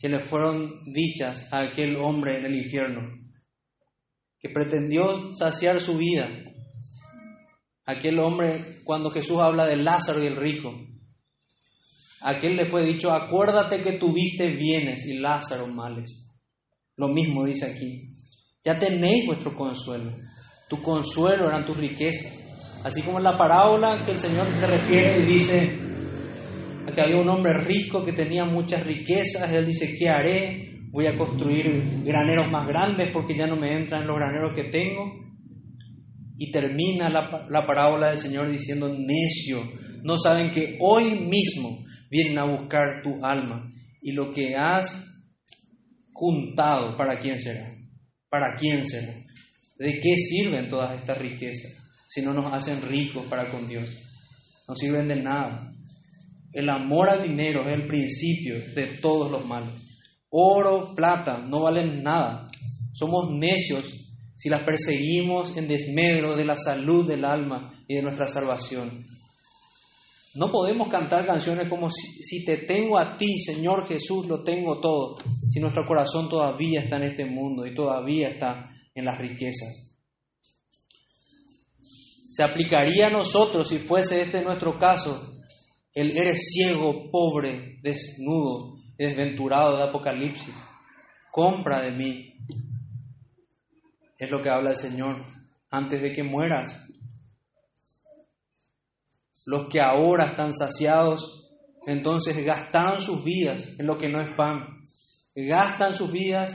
que 0.00 0.08
le 0.08 0.20
fueron 0.20 0.84
dichas 0.92 1.52
a 1.52 1.60
aquel 1.60 1.96
hombre 1.96 2.38
en 2.38 2.46
el 2.46 2.54
infierno, 2.54 3.02
que 4.38 4.48
pretendió 4.48 5.32
saciar 5.32 5.80
su 5.80 5.96
vida 5.98 6.28
aquel 7.88 8.18
hombre 8.18 8.82
cuando 8.84 9.10
Jesús 9.10 9.38
habla 9.38 9.66
de 9.66 9.76
Lázaro 9.76 10.22
y 10.22 10.26
el 10.26 10.36
rico. 10.36 10.74
aquel 12.20 12.54
le 12.54 12.66
fue 12.66 12.84
dicho, 12.84 13.10
acuérdate 13.10 13.80
que 13.80 13.92
tuviste 13.92 14.46
bienes 14.48 15.06
y 15.06 15.18
Lázaro 15.18 15.66
males. 15.68 16.28
Lo 16.96 17.08
mismo 17.08 17.46
dice 17.46 17.64
aquí. 17.64 18.14
Ya 18.62 18.78
tenéis 18.78 19.24
vuestro 19.24 19.56
consuelo. 19.56 20.12
Tu 20.68 20.82
consuelo 20.82 21.48
eran 21.48 21.64
tus 21.64 21.78
riquezas. 21.78 22.30
Así 22.84 23.00
como 23.00 23.18
en 23.18 23.24
la 23.24 23.38
parábola 23.38 24.04
que 24.04 24.12
el 24.12 24.18
Señor 24.18 24.46
se 24.60 24.66
refiere 24.66 25.20
y 25.20 25.24
dice 25.24 25.78
que 26.94 27.00
había 27.00 27.16
un 27.16 27.28
hombre 27.28 27.54
rico 27.54 28.04
que 28.04 28.12
tenía 28.12 28.44
muchas 28.44 28.84
riquezas. 28.86 29.50
Él 29.52 29.66
dice, 29.66 29.94
¿qué 29.98 30.08
haré? 30.08 30.80
Voy 30.90 31.06
a 31.06 31.16
construir 31.16 31.82
graneros 32.04 32.50
más 32.50 32.66
grandes 32.66 33.10
porque 33.12 33.36
ya 33.36 33.46
no 33.46 33.56
me 33.56 33.72
entran 33.76 34.06
los 34.06 34.16
graneros 34.16 34.52
que 34.52 34.64
tengo. 34.64 35.12
Y 36.36 36.50
termina 36.52 37.08
la, 37.08 37.66
parábola 37.66 38.10
del 38.10 38.18
Señor 38.18 38.50
diciendo, 38.50 38.88
necio, 38.96 39.62
no 40.02 40.16
saben 40.16 40.50
que 40.50 40.78
hoy 40.80 41.18
mismo 41.18 41.84
vienen 42.10 42.38
a 42.38 42.44
buscar 42.44 43.02
tu 43.02 43.24
alma 43.24 43.70
y 44.00 44.12
lo 44.12 44.30
que 44.30 44.54
has 44.54 45.04
juntado, 46.12 46.96
¿para 46.96 47.18
quién 47.18 47.40
será? 47.40 47.74
¿Para 48.28 48.56
quién 48.56 48.86
será? 48.86 49.12
¿De 49.78 49.98
qué 49.98 50.16
sirven 50.16 50.68
todas 50.68 50.98
estas 50.98 51.18
riquezas 51.18 51.76
si 52.06 52.22
no 52.22 52.32
nos 52.32 52.52
hacen 52.52 52.80
ricos 52.88 53.26
para 53.26 53.50
con 53.50 53.68
Dios? 53.68 53.88
No 54.66 54.74
sirven 54.74 55.08
de 55.08 55.16
nada. 55.16 55.72
El 56.52 56.70
amor 56.70 57.10
al 57.10 57.22
dinero 57.22 57.68
es 57.68 57.74
el 57.74 57.86
principio 57.86 58.54
de 58.74 58.86
todos 59.00 59.30
los 59.30 59.44
males. 59.44 59.82
Oro, 60.30 60.94
plata, 60.94 61.38
no 61.38 61.62
valen 61.62 62.02
nada. 62.02 62.48
Somos 62.92 63.30
necios 63.30 64.08
si 64.36 64.48
las 64.48 64.60
perseguimos 64.60 65.56
en 65.56 65.68
desmedro 65.68 66.36
de 66.36 66.44
la 66.44 66.56
salud 66.56 67.06
del 67.06 67.24
alma 67.24 67.72
y 67.88 67.96
de 67.96 68.02
nuestra 68.02 68.28
salvación. 68.28 69.04
No 70.34 70.52
podemos 70.52 70.88
cantar 70.88 71.26
canciones 71.26 71.68
como 71.68 71.90
si, 71.90 72.44
te 72.44 72.58
tengo 72.58 72.98
a 72.98 73.16
ti, 73.16 73.38
Señor 73.40 73.86
Jesús, 73.88 74.26
lo 74.28 74.44
tengo 74.44 74.78
todo, 74.78 75.16
si 75.48 75.58
nuestro 75.58 75.86
corazón 75.86 76.28
todavía 76.28 76.80
está 76.80 76.96
en 76.96 77.04
este 77.04 77.24
mundo 77.24 77.66
y 77.66 77.74
todavía 77.74 78.28
está 78.28 78.70
en 78.94 79.04
las 79.04 79.18
riquezas. 79.18 79.96
Se 82.30 82.42
aplicaría 82.44 83.08
a 83.08 83.10
nosotros, 83.10 83.68
si 83.68 83.78
fuese 83.78 84.22
este 84.22 84.42
nuestro 84.42 84.78
caso, 84.78 85.37
el 85.94 86.16
eres 86.16 86.50
ciego, 86.52 87.10
pobre, 87.10 87.78
desnudo, 87.82 88.78
desventurado 88.96 89.76
de 89.76 89.84
Apocalipsis. 89.84 90.54
Compra 91.30 91.80
de 91.82 91.92
mí 91.92 92.34
es 94.18 94.30
lo 94.30 94.42
que 94.42 94.50
habla 94.50 94.70
el 94.70 94.76
Señor 94.76 95.24
antes 95.70 96.02
de 96.02 96.12
que 96.12 96.22
mueras. 96.22 96.84
Los 99.46 99.68
que 99.68 99.80
ahora 99.80 100.26
están 100.26 100.52
saciados, 100.52 101.48
entonces 101.86 102.44
gastaron 102.44 103.00
sus 103.00 103.24
vidas 103.24 103.78
en 103.78 103.86
lo 103.86 103.96
que 103.96 104.08
no 104.08 104.20
es 104.20 104.28
pan, 104.34 104.82
gastan 105.34 105.94
sus 105.94 106.12
vidas 106.12 106.54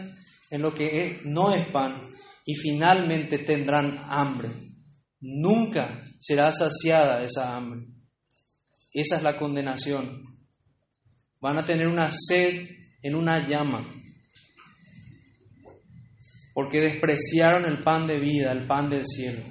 en 0.51 0.61
lo 0.61 0.73
que 0.73 1.21
no 1.23 1.55
es 1.55 1.67
pan 1.71 1.99
y 2.45 2.55
finalmente 2.55 3.39
tendrán 3.39 3.97
hambre. 4.09 4.49
Nunca 5.21 6.03
será 6.19 6.51
saciada 6.51 7.23
esa 7.23 7.55
hambre. 7.55 7.92
Esa 8.93 9.17
es 9.17 9.23
la 9.23 9.35
condenación. 9.37 10.21
Van 11.41 11.57
a 11.57 11.65
tener 11.65 11.87
una 11.87 12.11
sed 12.11 12.69
en 13.01 13.15
una 13.15 13.47
llama 13.47 13.83
porque 16.53 16.79
despreciaron 16.79 17.65
el 17.65 17.81
pan 17.81 18.05
de 18.05 18.19
vida, 18.19 18.51
el 18.51 18.67
pan 18.67 18.89
del 18.89 19.05
cielo. 19.05 19.41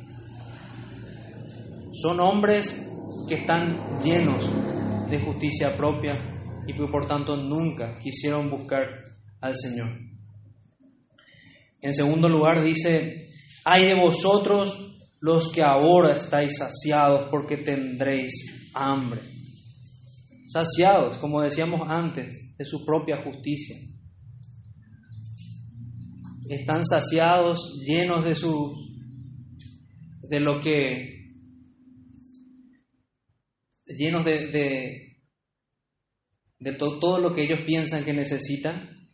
Son 1.93 2.21
hombres 2.21 2.89
que 3.29 3.35
están 3.35 4.01
llenos 4.01 4.49
de 5.11 5.21
justicia 5.21 5.77
propia 5.77 6.17
y 6.67 6.73
por 6.75 7.07
tanto 7.07 7.37
nunca 7.37 7.99
quisieron 7.99 8.49
buscar 8.49 8.87
al 9.41 9.57
Señor. 9.57 9.99
En 11.81 11.95
segundo 11.95 12.29
lugar 12.29 12.63
dice, 12.63 13.27
hay 13.65 13.87
de 13.87 13.95
vosotros 13.95 14.95
los 15.21 15.53
que 15.53 15.63
ahora 15.63 16.17
estáis 16.17 16.59
saciados 16.59 17.29
porque 17.31 17.57
tendréis 17.57 18.71
hambre. 18.75 19.32
Saciados, 20.53 21.19
como 21.19 21.41
decíamos 21.41 21.89
antes, 21.89 22.57
de 22.57 22.65
su 22.65 22.85
propia 22.85 23.23
justicia 23.23 23.77
están 26.55 26.85
saciados, 26.85 27.81
llenos 27.87 28.25
de 28.25 28.35
su 28.35 28.75
de 30.29 30.41
lo 30.41 30.61
que 30.61 31.21
llenos 33.87 34.25
de, 34.25 34.49
de, 36.59 36.73
todo 36.73 37.19
lo 37.19 37.33
que 37.33 37.43
ellos 37.43 37.61
piensan 37.67 38.05
que 38.05 38.15
necesitan, 38.15 39.09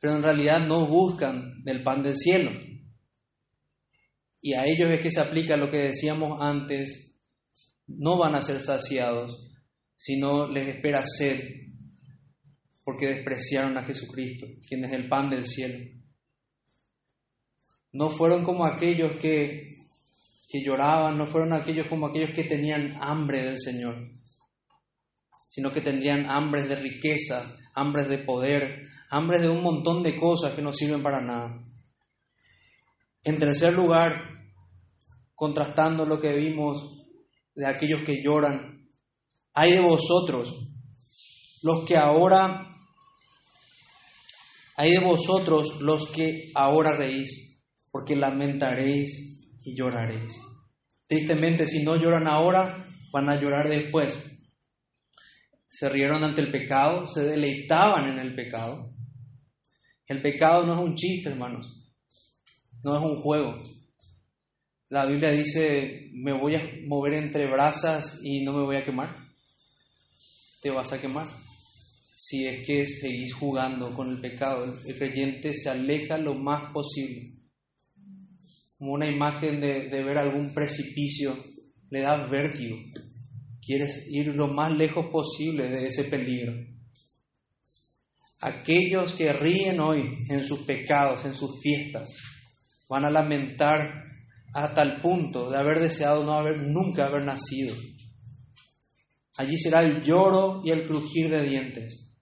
pero 0.00 0.16
en 0.16 0.22
realidad 0.22 0.66
no 0.66 0.86
buscan 0.86 1.64
del 1.64 1.82
pan 1.82 2.02
del 2.02 2.16
cielo. 2.16 2.52
Y 4.40 4.52
a 4.54 4.64
ellos 4.66 4.90
es 4.92 5.00
que 5.00 5.10
se 5.10 5.20
aplica 5.20 5.56
lo 5.56 5.70
que 5.70 5.78
decíamos 5.78 6.40
antes, 6.40 7.18
no 7.86 8.18
van 8.18 8.34
a 8.36 8.42
ser 8.42 8.60
saciados, 8.60 9.53
sino 9.96 10.50
les 10.50 10.76
espera 10.76 11.04
sed, 11.04 11.40
porque 12.84 13.08
despreciaron 13.08 13.76
a 13.76 13.84
Jesucristo, 13.84 14.46
quien 14.68 14.84
es 14.84 14.92
el 14.92 15.08
pan 15.08 15.30
del 15.30 15.46
cielo 15.46 15.78
no 17.94 18.10
fueron 18.10 18.44
como 18.44 18.66
aquellos 18.66 19.12
que, 19.18 19.86
que 20.48 20.62
lloraban, 20.62 21.16
no 21.16 21.26
fueron 21.26 21.52
aquellos 21.52 21.86
como 21.86 22.08
aquellos 22.08 22.34
que 22.34 22.42
tenían 22.42 22.96
hambre 23.00 23.44
del 23.44 23.58
Señor, 23.58 24.10
sino 25.48 25.70
que 25.70 25.80
tenían 25.80 26.28
hambre 26.28 26.64
de 26.64 26.74
riquezas, 26.74 27.56
hambre 27.72 28.04
de 28.04 28.18
poder, 28.18 28.88
hambre 29.10 29.38
de 29.38 29.48
un 29.48 29.62
montón 29.62 30.02
de 30.02 30.16
cosas 30.16 30.52
que 30.54 30.62
no 30.62 30.72
sirven 30.72 31.04
para 31.04 31.20
nada. 31.20 31.64
En 33.22 33.38
tercer 33.38 33.72
lugar, 33.72 34.12
contrastando 35.36 36.04
lo 36.04 36.20
que 36.20 36.32
vimos 36.32 37.06
de 37.54 37.66
aquellos 37.66 38.02
que 38.04 38.20
lloran, 38.20 38.83
hay 39.54 39.72
de 39.72 39.80
vosotros 39.80 40.52
los 41.62 41.86
que 41.86 41.96
ahora, 41.96 42.76
hay 44.76 44.90
de 44.90 44.98
vosotros 44.98 45.80
los 45.80 46.10
que 46.10 46.50
ahora 46.54 46.96
reís 46.96 47.62
porque 47.90 48.16
lamentaréis 48.16 49.60
y 49.62 49.76
lloraréis. 49.76 50.34
Tristemente, 51.06 51.66
si 51.66 51.84
no 51.84 51.96
lloran 51.96 52.26
ahora, 52.26 52.84
van 53.12 53.30
a 53.30 53.40
llorar 53.40 53.68
después. 53.68 54.30
Se 55.68 55.88
rieron 55.88 56.24
ante 56.24 56.40
el 56.40 56.50
pecado, 56.50 57.06
se 57.06 57.24
deleitaban 57.24 58.12
en 58.12 58.18
el 58.18 58.34
pecado. 58.34 58.90
El 60.06 60.20
pecado 60.20 60.66
no 60.66 60.74
es 60.74 60.80
un 60.80 60.96
chiste, 60.96 61.30
hermanos, 61.30 61.94
no 62.82 62.96
es 62.96 63.02
un 63.02 63.16
juego. 63.22 63.62
La 64.90 65.06
Biblia 65.06 65.30
dice, 65.30 66.10
me 66.12 66.32
voy 66.32 66.56
a 66.56 66.62
mover 66.86 67.14
entre 67.14 67.46
brasas 67.46 68.20
y 68.22 68.44
no 68.44 68.52
me 68.52 68.64
voy 68.64 68.76
a 68.76 68.84
quemar. 68.84 69.23
Te 70.64 70.70
vas 70.70 70.92
a 70.92 71.00
quemar. 71.00 71.28
Si 72.16 72.44
es 72.44 72.66
que 72.66 72.88
seguís 72.88 73.34
jugando 73.34 73.94
con 73.94 74.10
el 74.10 74.20
pecado, 74.20 74.64
el 74.64 74.98
creyente 74.98 75.54
se 75.54 75.70
aleja 75.70 76.18
lo 76.18 76.34
más 76.34 76.72
posible 76.72 77.44
como 78.78 78.92
una 78.92 79.06
imagen 79.06 79.60
de, 79.60 79.88
ver 79.88 80.18
algún 80.18 80.52
precipicio, 80.52 81.36
le 81.90 82.00
da 82.00 82.26
vértigo. 82.26 82.76
Quieres 83.64 84.06
ir 84.10 84.26
lo 84.34 84.48
más 84.48 84.76
lejos 84.76 85.06
posible 85.10 85.68
de 85.68 85.86
ese 85.86 86.04
peligro. 86.04 86.52
Aquellos 88.40 89.14
que 89.14 89.32
ríen 89.32 89.80
hoy 89.80 90.18
en 90.28 90.44
sus 90.44 90.60
pecados, 90.60 91.24
en 91.24 91.34
sus 91.34 91.62
fiestas, 91.62 92.10
van 92.90 93.06
a 93.06 93.10
lamentar 93.10 94.04
hasta 94.52 94.82
el 94.82 95.00
punto 95.00 95.50
de 95.50 95.56
haber 95.56 95.80
deseado 95.80 96.24
no 96.24 96.32
haber 96.34 96.58
nunca 96.60 97.06
haber 97.06 97.22
nacido. 97.22 97.74
Allí 99.36 99.56
será 99.58 99.82
el 99.82 100.02
lloro 100.02 100.62
y 100.64 100.70
el 100.70 100.86
crujir 100.86 101.30
de 101.30 101.42
dientes. 101.42 102.12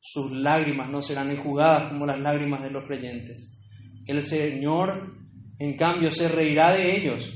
Sus 0.00 0.32
lágrimas 0.32 0.90
no 0.90 1.02
serán 1.02 1.30
enjugadas 1.30 1.90
como 1.90 2.06
las 2.06 2.20
lágrimas 2.20 2.62
de 2.62 2.70
los 2.70 2.86
creyentes. 2.86 3.56
El 4.06 4.22
Señor 4.22 5.20
en 5.60 5.76
cambio, 5.76 6.10
se 6.10 6.26
reirá 6.26 6.72
de 6.72 6.96
ellos. 6.96 7.30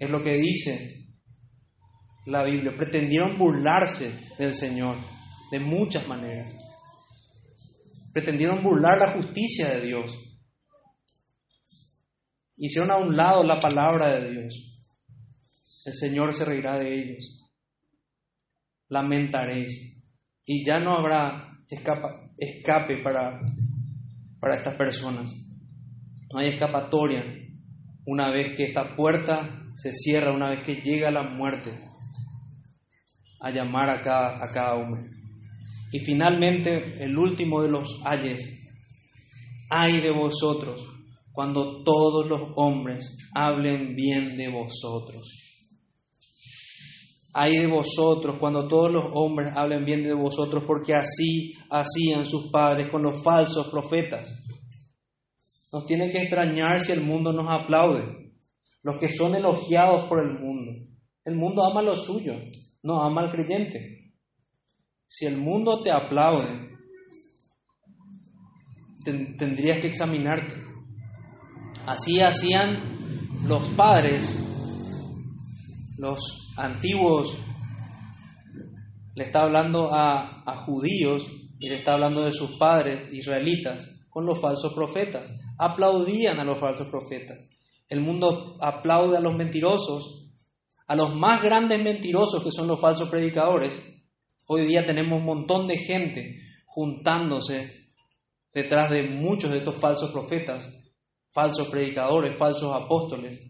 Es 0.00 0.10
lo 0.10 0.20
que 0.20 0.34
dice 0.34 1.06
la 2.26 2.42
Biblia. 2.42 2.74
Pretendieron 2.76 3.38
burlarse 3.38 4.12
del 4.36 4.52
Señor 4.52 4.96
de 5.52 5.60
muchas 5.60 6.08
maneras. 6.08 6.52
Pretendieron 8.12 8.64
burlar 8.64 8.98
la 8.98 9.12
justicia 9.12 9.68
de 9.68 9.86
Dios. 9.86 10.12
Hicieron 12.56 12.90
a 12.90 12.96
un 12.96 13.16
lado 13.16 13.44
la 13.44 13.60
palabra 13.60 14.08
de 14.18 14.32
Dios. 14.32 14.82
El 15.84 15.92
Señor 15.92 16.34
se 16.34 16.44
reirá 16.44 16.80
de 16.80 16.92
ellos. 16.92 17.39
Lamentaréis. 18.90 20.04
Y 20.44 20.66
ya 20.66 20.80
no 20.80 20.98
habrá 20.98 21.58
escape 22.36 22.98
para, 23.02 23.40
para 24.38 24.56
estas 24.56 24.74
personas. 24.74 25.32
No 26.30 26.40
hay 26.40 26.50
escapatoria 26.50 27.24
una 28.04 28.30
vez 28.30 28.54
que 28.54 28.64
esta 28.64 28.94
puerta 28.96 29.70
se 29.72 29.92
cierra, 29.94 30.32
una 30.32 30.50
vez 30.50 30.60
que 30.60 30.82
llega 30.82 31.10
la 31.10 31.22
muerte 31.22 31.70
a 33.40 33.50
llamar 33.50 33.88
a 33.88 34.02
cada, 34.02 34.44
a 34.44 34.52
cada 34.52 34.74
hombre. 34.74 35.02
Y 35.92 36.00
finalmente, 36.00 37.02
el 37.02 37.16
último 37.16 37.62
de 37.62 37.70
los 37.70 38.02
ayes, 38.04 38.60
ay 39.70 40.00
de 40.00 40.10
vosotros 40.10 40.90
cuando 41.32 41.82
todos 41.84 42.26
los 42.26 42.50
hombres 42.56 43.16
hablen 43.34 43.94
bien 43.94 44.36
de 44.36 44.48
vosotros. 44.48 45.39
Ay 47.32 47.58
de 47.58 47.66
vosotros 47.66 48.36
cuando 48.40 48.66
todos 48.66 48.90
los 48.90 49.04
hombres 49.14 49.52
hablen 49.56 49.84
bien 49.84 50.02
de 50.02 50.12
vosotros, 50.12 50.64
porque 50.66 50.94
así 50.94 51.54
hacían 51.70 52.24
sus 52.24 52.50
padres 52.50 52.88
con 52.88 53.02
los 53.02 53.22
falsos 53.22 53.68
profetas. 53.68 54.28
Nos 55.72 55.86
tiene 55.86 56.10
que 56.10 56.22
extrañar 56.22 56.80
si 56.80 56.92
el 56.92 57.02
mundo 57.02 57.32
nos 57.32 57.46
aplaude. 57.48 58.34
Los 58.82 58.98
que 58.98 59.12
son 59.12 59.34
elogiados 59.34 60.08
por 60.08 60.24
el 60.24 60.38
mundo. 60.40 60.72
El 61.24 61.36
mundo 61.36 61.64
ama 61.64 61.82
lo 61.82 61.96
suyo, 61.96 62.34
no 62.82 63.02
ama 63.02 63.22
al 63.22 63.30
creyente. 63.30 64.14
Si 65.06 65.26
el 65.26 65.36
mundo 65.36 65.82
te 65.82 65.90
aplaude, 65.90 66.70
tendrías 69.04 69.80
que 69.80 69.88
examinarte. 69.88 70.54
Así 71.86 72.20
hacían 72.20 72.80
los 73.46 73.68
padres, 73.70 74.34
los 75.98 76.49
antiguos, 76.64 77.38
le 79.14 79.24
está 79.24 79.42
hablando 79.42 79.92
a, 79.92 80.42
a 80.46 80.64
judíos 80.64 81.26
y 81.58 81.68
le 81.68 81.76
está 81.76 81.94
hablando 81.94 82.24
de 82.24 82.32
sus 82.32 82.52
padres 82.52 83.12
israelitas 83.12 83.88
con 84.08 84.26
los 84.26 84.40
falsos 84.40 84.74
profetas 84.74 85.32
aplaudían 85.60 86.40
a 86.40 86.44
los 86.44 86.58
falsos 86.58 86.88
profetas. 86.88 87.46
El 87.88 88.00
mundo 88.00 88.56
aplaude 88.60 89.18
a 89.18 89.20
los 89.20 89.36
mentirosos, 89.36 90.26
a 90.86 90.96
los 90.96 91.14
más 91.14 91.42
grandes 91.42 91.82
mentirosos 91.82 92.42
que 92.42 92.50
son 92.50 92.66
los 92.66 92.80
falsos 92.80 93.10
predicadores. 93.10 93.78
Hoy 94.46 94.64
día 94.64 94.86
tenemos 94.86 95.18
un 95.18 95.26
montón 95.26 95.68
de 95.68 95.76
gente 95.76 96.40
juntándose 96.64 97.88
detrás 98.54 98.90
de 98.90 99.02
muchos 99.02 99.50
de 99.50 99.58
estos 99.58 99.74
falsos 99.76 100.10
profetas, 100.12 100.72
falsos 101.30 101.68
predicadores, 101.68 102.34
falsos 102.36 102.74
apóstoles. 102.74 103.49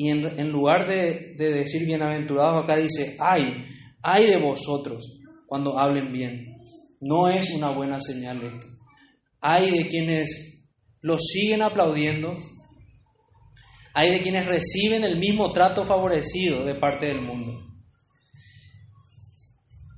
Y 0.00 0.10
en, 0.10 0.52
lugar 0.52 0.86
de, 0.86 1.34
de 1.36 1.50
decir 1.50 1.84
bienaventurados, 1.84 2.62
acá 2.62 2.76
dice, 2.76 3.16
ay, 3.18 3.64
ay 4.00 4.26
de 4.26 4.36
vosotros 4.38 5.18
cuando 5.48 5.76
hablen 5.76 6.12
bien. 6.12 6.56
No 7.00 7.28
es 7.28 7.50
una 7.50 7.70
buena 7.70 7.98
señal 8.00 8.40
Hay 9.40 9.72
de 9.72 9.88
quienes 9.88 10.68
lo 11.00 11.18
siguen 11.18 11.62
aplaudiendo, 11.62 12.38
hay 13.92 14.12
de 14.12 14.20
quienes 14.20 14.46
reciben 14.46 15.02
el 15.02 15.18
mismo 15.18 15.50
trato 15.50 15.84
favorecido 15.84 16.64
de 16.64 16.76
parte 16.76 17.06
del 17.06 17.20
mundo. 17.20 17.64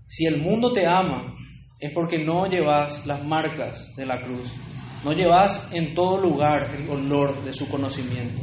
si 0.09 0.25
el 0.25 0.39
mundo 0.39 0.73
te 0.73 0.87
ama, 0.87 1.37
es 1.79 1.93
porque 1.93 2.19
no 2.19 2.47
llevas 2.47 3.07
las 3.07 3.23
marcas 3.25 3.95
de 3.97 4.07
la 4.07 4.21
cruz, 4.21 4.51
no 5.05 5.13
llevas 5.13 5.69
en 5.73 5.95
todo 5.95 6.19
lugar 6.19 6.71
el 6.75 6.89
olor 6.89 7.45
de 7.45 7.53
su 7.53 7.69
conocimiento. 7.69 8.43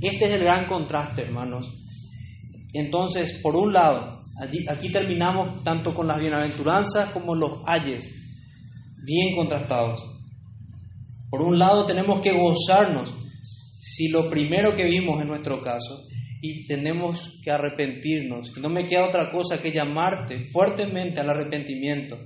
Este 0.00 0.24
es 0.24 0.32
el 0.32 0.44
gran 0.44 0.66
contraste, 0.66 1.22
hermanos. 1.22 1.66
Entonces, 2.72 3.40
por 3.42 3.56
un 3.56 3.72
lado, 3.72 4.20
aquí 4.68 4.90
terminamos 4.90 5.62
tanto 5.62 5.94
con 5.94 6.06
las 6.06 6.18
bienaventuranzas 6.18 7.10
como 7.10 7.34
los 7.34 7.62
ayes, 7.66 8.10
bien 9.04 9.36
contrastados. 9.36 10.04
Por 11.30 11.42
un 11.42 11.58
lado, 11.58 11.86
tenemos 11.86 12.20
que 12.20 12.32
gozarnos 12.32 13.12
si 13.80 14.08
lo 14.08 14.30
primero 14.30 14.74
que 14.74 14.84
vimos 14.84 15.20
en 15.20 15.28
nuestro 15.28 15.60
caso 15.62 16.06
y 16.40 16.66
tenemos 16.66 17.40
que 17.42 17.50
arrepentirnos. 17.50 18.56
No 18.58 18.68
me 18.68 18.86
queda 18.86 19.06
otra 19.06 19.30
cosa 19.30 19.60
que 19.60 19.72
llamarte 19.72 20.44
fuertemente 20.44 21.20
al 21.20 21.30
arrepentimiento 21.30 22.18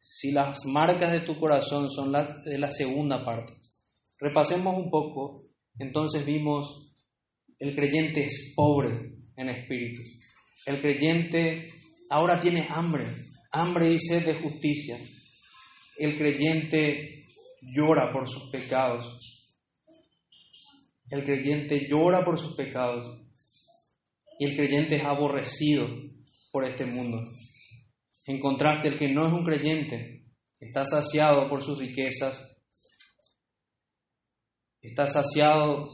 si 0.00 0.32
las 0.32 0.66
marcas 0.66 1.12
de 1.12 1.20
tu 1.20 1.38
corazón 1.38 1.88
son 1.88 2.10
las 2.10 2.42
de 2.44 2.58
la 2.58 2.70
segunda 2.70 3.24
parte. 3.24 3.52
Repasemos 4.18 4.76
un 4.76 4.90
poco, 4.90 5.42
entonces 5.78 6.24
vimos 6.26 6.88
el 7.58 7.74
creyente 7.74 8.24
es 8.24 8.52
pobre 8.54 9.16
en 9.36 9.48
espíritu. 9.48 10.02
El 10.66 10.80
creyente 10.80 11.72
ahora 12.10 12.40
tiene 12.40 12.66
hambre, 12.68 13.04
hambre 13.50 13.92
y 13.92 13.98
sed 13.98 14.24
de 14.26 14.34
justicia. 14.34 14.96
El 15.96 16.16
creyente 16.16 17.24
llora 17.60 18.12
por 18.12 18.28
sus 18.28 18.50
pecados. 18.50 19.56
El 21.10 21.24
creyente 21.24 21.88
llora 21.88 22.24
por 22.24 22.38
sus 22.38 22.54
pecados. 22.54 23.26
Y 24.38 24.44
el 24.44 24.56
creyente 24.56 24.96
es 24.96 25.04
aborrecido 25.04 25.88
por 26.52 26.64
este 26.64 26.84
mundo. 26.84 27.20
En 28.26 28.38
contraste, 28.38 28.88
el 28.88 28.98
que 28.98 29.08
no 29.08 29.26
es 29.26 29.32
un 29.32 29.42
creyente 29.42 30.26
está 30.60 30.84
saciado 30.84 31.48
por 31.48 31.62
sus 31.62 31.78
riquezas, 31.80 32.57
está 34.82 35.06
saciado 35.06 35.90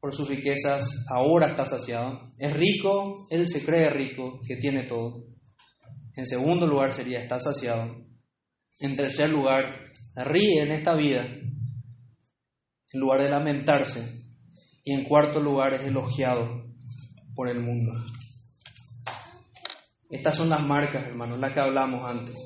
por 0.00 0.14
sus 0.14 0.28
riquezas, 0.28 1.06
ahora 1.08 1.48
está 1.48 1.64
saciado. 1.64 2.28
Es 2.38 2.52
rico, 2.52 3.26
él 3.30 3.48
se 3.48 3.64
cree 3.64 3.88
rico, 3.90 4.38
que 4.46 4.56
tiene 4.56 4.82
todo. 4.82 5.24
En 6.14 6.26
segundo 6.26 6.66
lugar 6.66 6.92
sería, 6.92 7.20
está 7.20 7.40
saciado. 7.40 8.04
En 8.80 8.96
tercer 8.96 9.30
lugar, 9.30 9.92
ríe 10.14 10.62
en 10.62 10.72
esta 10.72 10.94
vida, 10.94 11.24
en 11.24 13.00
lugar 13.00 13.22
de 13.22 13.30
lamentarse. 13.30 14.22
Y 14.84 14.92
en 14.92 15.04
cuarto 15.04 15.40
lugar, 15.40 15.72
es 15.74 15.84
elogiado 15.84 16.66
por 17.34 17.48
el 17.48 17.60
mundo. 17.60 17.92
Estas 20.10 20.36
son 20.36 20.50
las 20.50 20.60
marcas, 20.62 21.06
hermanos, 21.06 21.38
las 21.38 21.52
que 21.52 21.60
hablamos 21.60 22.08
antes. 22.08 22.36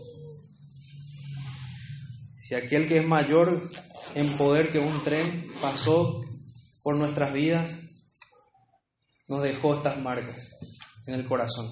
Si 2.40 2.54
aquel 2.54 2.86
que 2.86 2.98
es 2.98 3.06
mayor 3.06 3.68
en 4.14 4.36
poder 4.36 4.70
que 4.70 4.78
un 4.78 5.02
tren 5.04 5.46
pasó 5.60 6.20
por 6.82 6.96
nuestras 6.96 7.32
vidas, 7.32 7.74
nos 9.28 9.42
dejó 9.42 9.74
estas 9.76 10.00
marcas 10.00 10.48
en 11.06 11.14
el 11.14 11.26
corazón. 11.26 11.66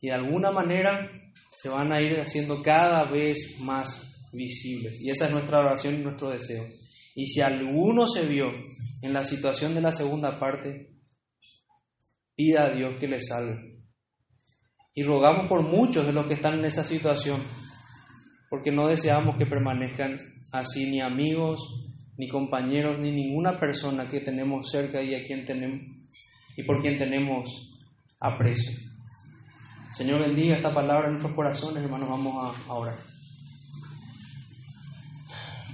Y 0.00 0.08
de 0.08 0.14
alguna 0.14 0.50
manera 0.50 1.10
se 1.56 1.68
van 1.68 1.92
a 1.92 2.00
ir 2.00 2.18
haciendo 2.20 2.62
cada 2.62 3.04
vez 3.04 3.56
más 3.60 4.30
visibles. 4.32 5.00
Y 5.00 5.10
esa 5.10 5.26
es 5.26 5.32
nuestra 5.32 5.58
oración 5.58 5.94
y 5.94 5.98
nuestro 5.98 6.30
deseo. 6.30 6.66
Y 7.14 7.26
si 7.26 7.40
alguno 7.40 8.06
se 8.06 8.26
vio 8.26 8.46
en 9.02 9.12
la 9.12 9.24
situación 9.24 9.74
de 9.74 9.80
la 9.80 9.92
segunda 9.92 10.38
parte, 10.38 10.90
pida 12.34 12.66
a 12.66 12.70
Dios 12.70 12.94
que 12.98 13.08
le 13.08 13.20
salve. 13.20 13.82
Y 14.94 15.02
rogamos 15.02 15.48
por 15.48 15.62
muchos 15.62 16.06
de 16.06 16.12
los 16.12 16.26
que 16.26 16.34
están 16.34 16.58
en 16.58 16.64
esa 16.64 16.84
situación, 16.84 17.42
porque 18.48 18.72
no 18.72 18.88
deseamos 18.88 19.36
que 19.36 19.46
permanezcan 19.46 20.18
así 20.52 20.90
ni 20.90 21.00
amigos, 21.00 21.60
ni 22.16 22.28
compañeros, 22.28 22.98
ni 22.98 23.10
ninguna 23.12 23.58
persona 23.58 24.06
que 24.06 24.20
tenemos 24.20 24.70
cerca 24.70 25.02
y 25.02 25.14
a 25.14 25.24
quien 25.24 25.44
tenemos 25.44 25.80
y 26.56 26.62
por 26.64 26.80
quien 26.80 26.98
tenemos 26.98 27.78
aprecio. 28.20 28.72
Señor, 29.92 30.20
bendiga 30.20 30.56
esta 30.56 30.74
palabra 30.74 31.06
en 31.06 31.12
nuestros 31.12 31.34
corazones, 31.34 31.82
hermanos, 31.82 32.08
vamos 32.08 32.56
a, 32.68 32.74
orar. 32.74 32.94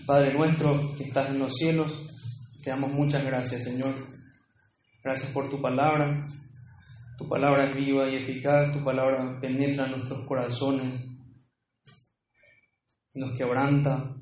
Padre 0.07 0.35
nuestro 0.35 0.79
que 0.97 1.05
estás 1.05 1.31
en 1.31 1.39
los 1.39 1.55
cielos, 1.55 1.93
te 2.63 2.71
damos 2.71 2.93
muchas 2.93 3.25
gracias, 3.25 3.65
Señor. 3.65 3.95
Gracias 5.03 5.31
por 5.33 5.51
tu 5.51 5.61
palabra. 5.61 6.25
Tu 7.19 7.29
palabra 7.29 7.69
es 7.69 7.75
viva 7.75 8.09
y 8.09 8.17
eficaz, 8.17 8.73
tu 8.73 8.85
palabra 8.85 9.41
penetra 9.41 9.87
en 9.87 9.93
nuestros 9.93 10.27
corazones 10.27 11.17
nos 13.17 13.33
quebranta 13.33 14.16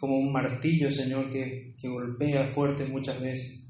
como 0.00 0.16
un 0.16 0.32
martillo, 0.32 0.90
Señor, 0.90 1.28
que, 1.28 1.74
que 1.78 1.88
golpea 1.88 2.46
fuerte 2.46 2.86
muchas 2.86 3.20
veces. 3.20 3.60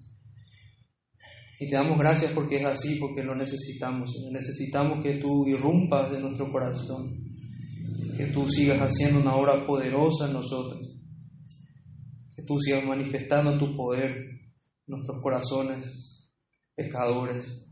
Y 1.59 1.69
te 1.69 1.75
damos 1.75 1.99
gracias 1.99 2.33
porque 2.33 2.57
es 2.57 2.65
así, 2.65 2.97
porque 3.01 3.25
lo 3.25 3.35
necesitamos, 3.35 4.13
Señor. 4.13 4.33
Necesitamos 4.33 5.03
que 5.03 5.17
tú 5.17 5.47
irrumpas 5.49 6.11
de 6.13 6.21
nuestro 6.21 6.51
corazón, 6.51 7.21
que 8.17 8.27
tú 8.27 8.49
sigas 8.49 8.81
haciendo 8.81 9.21
una 9.21 9.35
obra 9.35 9.67
poderosa 9.67 10.29
en 10.29 10.35
nosotros, 10.35 10.81
que 12.37 12.45
tú 12.45 12.59
sigas 12.61 12.87
manifestando 12.87 13.59
tu 13.59 13.77
poder 13.77 14.11
en 14.13 14.53
nuestros 14.87 15.21
corazones 15.21 16.31
pecadores, 16.77 17.67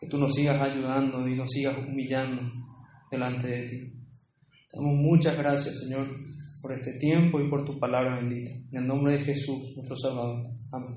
que 0.00 0.08
tú 0.08 0.18
nos 0.18 0.34
sigas 0.34 0.60
ayudando 0.60 1.26
y 1.28 1.36
nos 1.36 1.48
sigas 1.48 1.78
humillando 1.78 2.42
delante 3.10 3.46
de 3.46 3.62
ti. 3.68 3.78
Te 4.68 4.76
damos 4.76 4.96
muchas 4.96 5.38
gracias, 5.38 5.78
Señor, 5.78 6.08
por 6.62 6.72
este 6.72 6.92
tiempo 6.92 7.40
y 7.40 7.50
por 7.50 7.64
tu 7.64 7.78
palabra 7.78 8.14
bendita. 8.14 8.52
En 8.52 8.82
el 8.82 8.86
nombre 8.86 9.14
de 9.14 9.18
Jesús, 9.18 9.72
nuestro 9.76 9.96
Salvador. 9.96 10.46
Amén. 10.70 10.94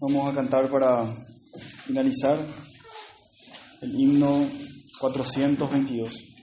Vamos 0.00 0.32
a 0.32 0.34
cantar 0.36 0.70
para 0.70 1.04
finalizar 1.84 2.38
el 3.82 4.00
himno 4.00 4.65
422. 5.00 6.35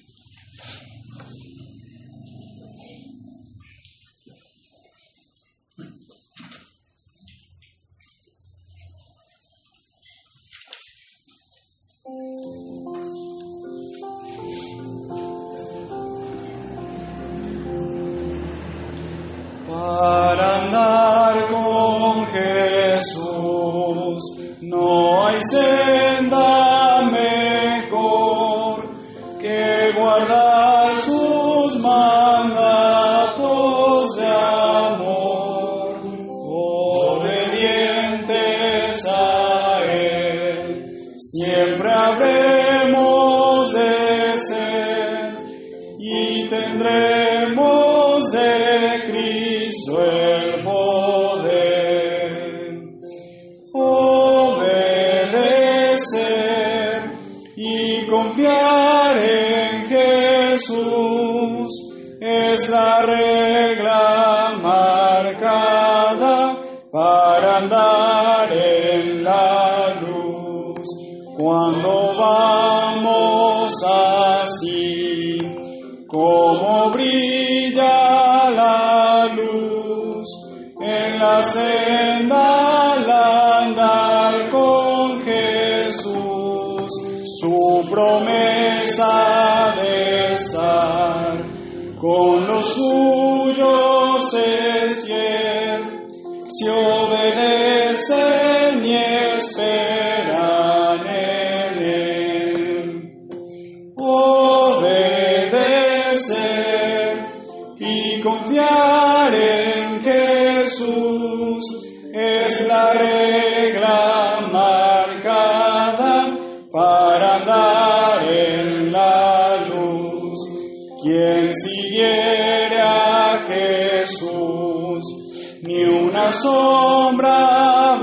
Sombra 127.14 128.00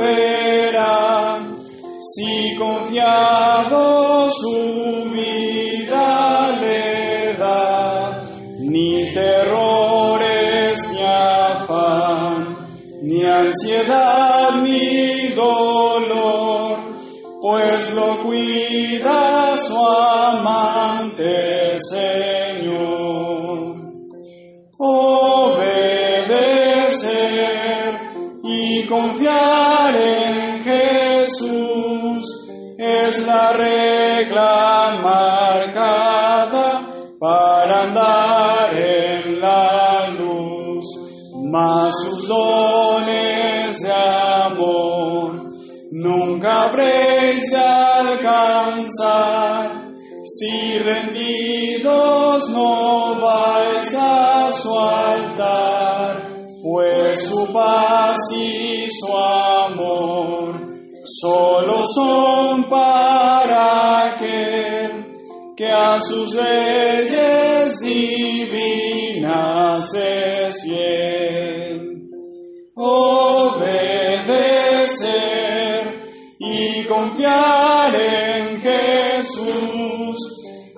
si 1.98 2.54
confiado 2.56 4.30
su 4.30 5.10
vida 5.12 6.52
le 6.60 7.34
da, 7.34 8.22
ni 8.58 9.12
terrores 9.12 10.78
ni 10.92 11.02
afán, 11.02 12.66
ni 13.02 13.24
ansiedad 13.24 14.62
ni 14.62 15.28
dolor, 15.34 16.78
pues 17.42 17.94
lo 17.94 18.22
cuida 18.22 19.56
su 19.56 19.78
amante 19.78 21.30
Señor. 21.78 22.29
Si 50.24 50.78
rendidos 50.78 52.50
no 52.50 53.14
vais 53.20 53.94
a 53.96 54.50
su 54.52 54.78
altar, 54.78 56.28
pues 56.62 57.26
su 57.26 57.52
paz 57.52 58.18
y 58.36 58.86
su 58.90 59.16
amor 59.16 60.60
solo 61.04 61.84
son 61.86 62.64
para 62.64 64.08
aquel 64.08 65.06
que 65.56 65.70
a 65.70 66.00
sus 66.00 66.34
leyes 66.34 67.80
divinas 67.80 69.24
es 69.94 70.62
fiel. 70.62 72.08
Obedecer 72.74 73.70
y 76.38 76.84
confiar 76.84 77.94
en 77.94 78.49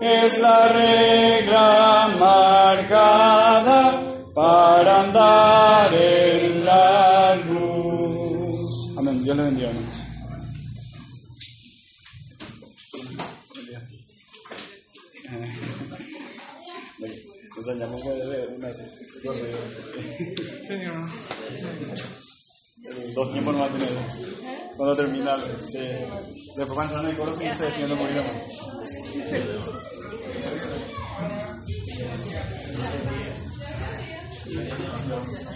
es 0.02 0.38
la 0.40 0.68
regla 0.68 2.08
marcada 2.18 4.02
para 4.34 5.00
andar 5.02 5.94
en 5.94 6.64
la 6.64 7.36
luz. 7.36 8.98
Amén. 8.98 9.22
Dios 9.22 9.36
le 9.36 9.42
bendiga, 9.44 9.68
hermanos. 9.68 9.96
A 17.62 17.68
Señor. 20.66 21.08
Dos 23.14 23.32
tiempos 23.32 23.54
nomás 23.54 23.70
tiene. 23.70 23.86
Cuando 24.76 24.96
termina, 24.96 25.36
sí. 25.70 25.78
Después 26.56 26.72
cuando 26.72 26.82
entran 26.82 27.04
en 27.04 27.10
el 27.10 27.16
coro, 27.16 27.36
sí 27.36 27.44
se 27.56 27.64
defiende 27.64 27.96
por 27.96 28.10
ir 28.10 28.18
Obrigado. 35.12 35.52